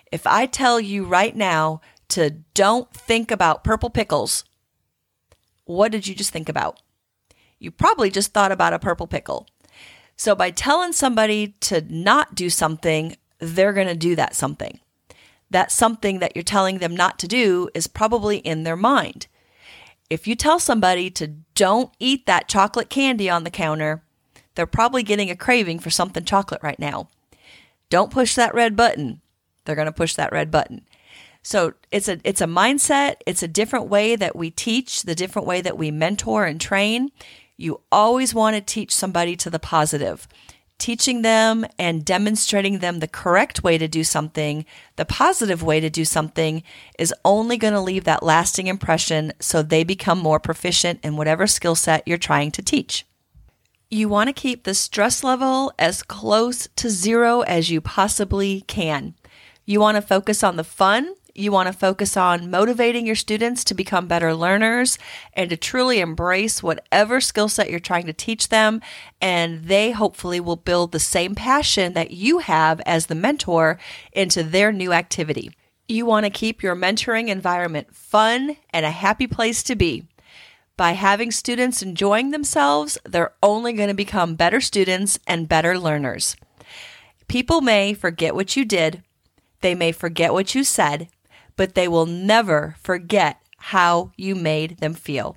If 0.10 0.26
I 0.26 0.46
tell 0.46 0.80
you 0.80 1.04
right 1.04 1.36
now 1.36 1.82
to 2.10 2.30
don't 2.54 2.90
think 2.94 3.30
about 3.30 3.66
purple 3.66 3.90
pickles, 3.90 4.46
what 5.70 5.92
did 5.92 6.08
you 6.08 6.16
just 6.16 6.32
think 6.32 6.50
about? 6.50 6.82
You 7.60 7.70
probably 7.70 8.10
just 8.10 8.34
thought 8.34 8.52
about 8.52 8.74
a 8.74 8.80
purple 8.80 9.06
pickle. 9.06 9.48
So 10.16 10.34
by 10.34 10.50
telling 10.50 10.94
somebody 10.94 11.50
to 11.62 11.82
not 11.88 12.34
do 12.34 12.50
something, 12.50 13.16
they're 13.38 13.74
going 13.74 13.88
to 13.88 13.96
do 13.96 14.16
that 14.16 14.36
something. 14.36 14.80
That 15.52 15.72
something 15.72 16.20
that 16.20 16.36
you're 16.36 16.42
telling 16.42 16.80
them 16.80 16.96
not 16.96 17.20
to 17.20 17.28
do 17.28 17.70
is 17.76 17.86
probably 17.86 18.38
in 18.38 18.64
their 18.64 18.76
mind. 18.76 19.28
If 20.10 20.28
you 20.28 20.36
tell 20.36 20.60
somebody 20.60 21.12
to 21.12 21.28
don't 21.54 21.94
eat 22.00 22.26
that 22.26 22.48
chocolate 22.48 22.90
candy 22.90 23.30
on 23.30 23.44
the 23.44 23.52
counter, 23.52 24.02
they're 24.56 24.66
probably 24.66 25.04
getting 25.04 25.30
a 25.30 25.36
craving 25.36 25.78
for 25.78 25.92
something 25.92 26.26
chocolate 26.26 26.64
right 26.64 26.80
now. 26.80 27.10
Don't 27.92 28.12
push 28.12 28.34
that 28.34 28.56
red 28.56 28.76
button. 28.76 29.22
They're 29.66 29.76
going 29.76 29.86
to 29.86 29.92
push 29.92 30.16
that 30.16 30.32
red 30.32 30.50
button. 30.50 30.82
So 31.42 31.74
it's 31.92 32.08
a 32.08 32.20
it's 32.24 32.42
a 32.42 32.46
mindset, 32.46 33.16
it's 33.26 33.44
a 33.44 33.48
different 33.48 33.88
way 33.88 34.16
that 34.16 34.36
we 34.36 34.52
teach, 34.52 35.04
the 35.04 35.16
different 35.16 35.48
way 35.48 35.62
that 35.62 35.78
we 35.78 35.92
mentor 35.92 36.46
and 36.46 36.60
train. 36.60 37.12
You 37.58 37.82
always 37.92 38.34
want 38.34 38.56
to 38.56 38.62
teach 38.62 38.94
somebody 38.94 39.36
to 39.38 39.50
the 39.50 39.60
positive 39.60 40.28
teaching 40.80 41.22
them 41.22 41.66
and 41.78 42.04
demonstrating 42.04 42.80
them 42.80 43.00
the 43.00 43.08
correct 43.08 43.64
way 43.64 43.78
to 43.78 43.88
do 43.88 44.04
something, 44.04 44.66
the 44.96 45.06
positive 45.06 45.62
way 45.62 45.80
to 45.80 45.90
do 45.90 46.06
something, 46.06 46.64
is 46.98 47.14
only 47.24 47.58
going 47.58 47.74
to 47.74 47.82
leave 47.82 48.06
that 48.06 48.24
lasting 48.24 48.68
impression 48.68 49.34
so 49.40 49.62
they 49.62 49.84
become 49.84 50.18
more 50.18 50.40
proficient 50.40 51.00
in 51.04 51.18
whatever 51.18 51.46
skill 51.46 51.76
set 51.76 52.08
you're 52.08 52.18
trying 52.18 52.50
to 52.50 52.64
teach. 52.64 53.06
You 53.92 54.08
want 54.08 54.28
to 54.30 54.34
keep 54.34 54.64
the 54.64 54.74
stress 54.74 55.24
level 55.24 55.74
as 55.78 56.02
close 56.02 56.68
to 56.78 56.90
zero 56.90 57.42
as 57.42 57.70
you 57.70 57.82
possibly 57.82 58.62
can. 58.62 59.16
You 59.66 59.80
want 59.80 59.96
to 59.98 60.02
focus 60.02 60.44
on 60.44 60.56
the 60.56 60.64
fun 60.64 61.14
you 61.36 61.52
want 61.52 61.68
to 61.68 61.74
focus 61.74 62.18
on 62.18 62.52
motivating 62.52 63.06
your 63.06 63.16
students 63.16 63.64
to 63.66 63.74
become 63.74 64.08
better 64.08 64.34
learners 64.34 64.98
and 65.34 65.50
to 65.50 65.58
truly 65.58 66.00
embrace 66.00 66.62
whatever 66.62 67.22
skill 67.22 67.48
set 67.48 67.70
you're 67.70 67.80
trying 67.80 68.06
to 68.06 68.14
teach 68.14 68.50
them. 68.50 68.82
And 69.22 69.66
they 69.66 69.92
hopefully 69.92 70.40
will 70.40 70.56
build 70.56 70.92
the 70.92 71.00
same 71.00 71.36
passion 71.36 71.94
that 71.94 72.12
you 72.12 72.40
have 72.40 72.82
as 72.86 73.06
the 73.06 73.16
mentor 73.16 73.80
into 74.12 74.44
their 74.44 74.72
new 74.72 74.94
activity. 74.94 75.52
You 75.88 76.06
want 76.06 76.26
to 76.26 76.30
keep 76.30 76.62
your 76.62 76.76
mentoring 76.76 77.30
environment 77.30 77.96
fun 77.96 78.58
and 78.70 78.86
a 78.86 78.92
happy 78.92 79.28
place 79.28 79.64
to 79.64 79.76
be. 79.76 80.06
By 80.78 80.92
having 80.92 81.32
students 81.32 81.82
enjoying 81.82 82.32
themselves, 82.32 82.98
they're 83.04 83.34
only 83.44 83.74
going 83.74 83.90
to 83.90 83.94
become 83.94 84.36
better 84.36 84.62
students 84.62 85.20
and 85.28 85.50
better 85.50 85.78
learners. 85.78 86.38
People 87.28 87.62
may 87.62 87.94
forget 87.94 88.34
what 88.34 88.56
you 88.56 88.64
did, 88.66 89.04
they 89.62 89.76
may 89.76 89.92
forget 89.92 90.32
what 90.32 90.56
you 90.56 90.64
said, 90.64 91.10
but 91.60 91.76
they 91.76 91.88
will 91.90 92.06
never 92.06 92.78
forget 92.82 93.42
how 93.58 94.14
you 94.16 94.34
made 94.34 94.78
them 94.78 94.94
feel. 94.94 95.36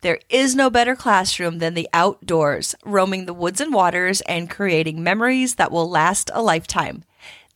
There 0.00 0.20
is 0.30 0.54
no 0.54 0.70
better 0.70 0.94
classroom 0.94 1.58
than 1.58 1.74
the 1.74 1.88
outdoors, 1.92 2.76
roaming 2.84 3.26
the 3.26 3.34
woods 3.34 3.60
and 3.60 3.74
waters 3.74 4.20
and 4.28 4.48
creating 4.48 5.02
memories 5.02 5.56
that 5.56 5.72
will 5.72 5.90
last 5.90 6.30
a 6.32 6.40
lifetime. 6.40 7.02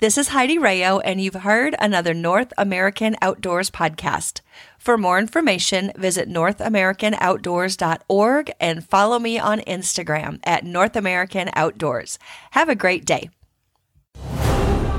This 0.01 0.18
is 0.18 0.31
Heidi 0.31 0.59
Rayo, 0.59 0.99
and 0.99 1.20
you've 1.20 1.35
heard 1.35 1.76
another 1.79 2.14
North 2.14 2.53
American 2.59 3.14
Outdoors 3.22 3.70
podcast. 3.70 4.41
For 4.76 4.99
more 4.99 5.20
information, 5.20 5.93
visit 5.97 6.29
NorthAmericanOutdoors.org 6.29 8.51
and 8.59 8.85
follow 8.85 9.20
me 9.20 9.39
on 9.39 9.61
Instagram 9.61 10.41
at 10.43 10.64
North 10.64 10.97
American 10.97 11.49
Outdoors. 11.55 12.18
Have 12.51 12.68
a 12.68 12.74
great 12.74 13.05
day. 13.05 13.31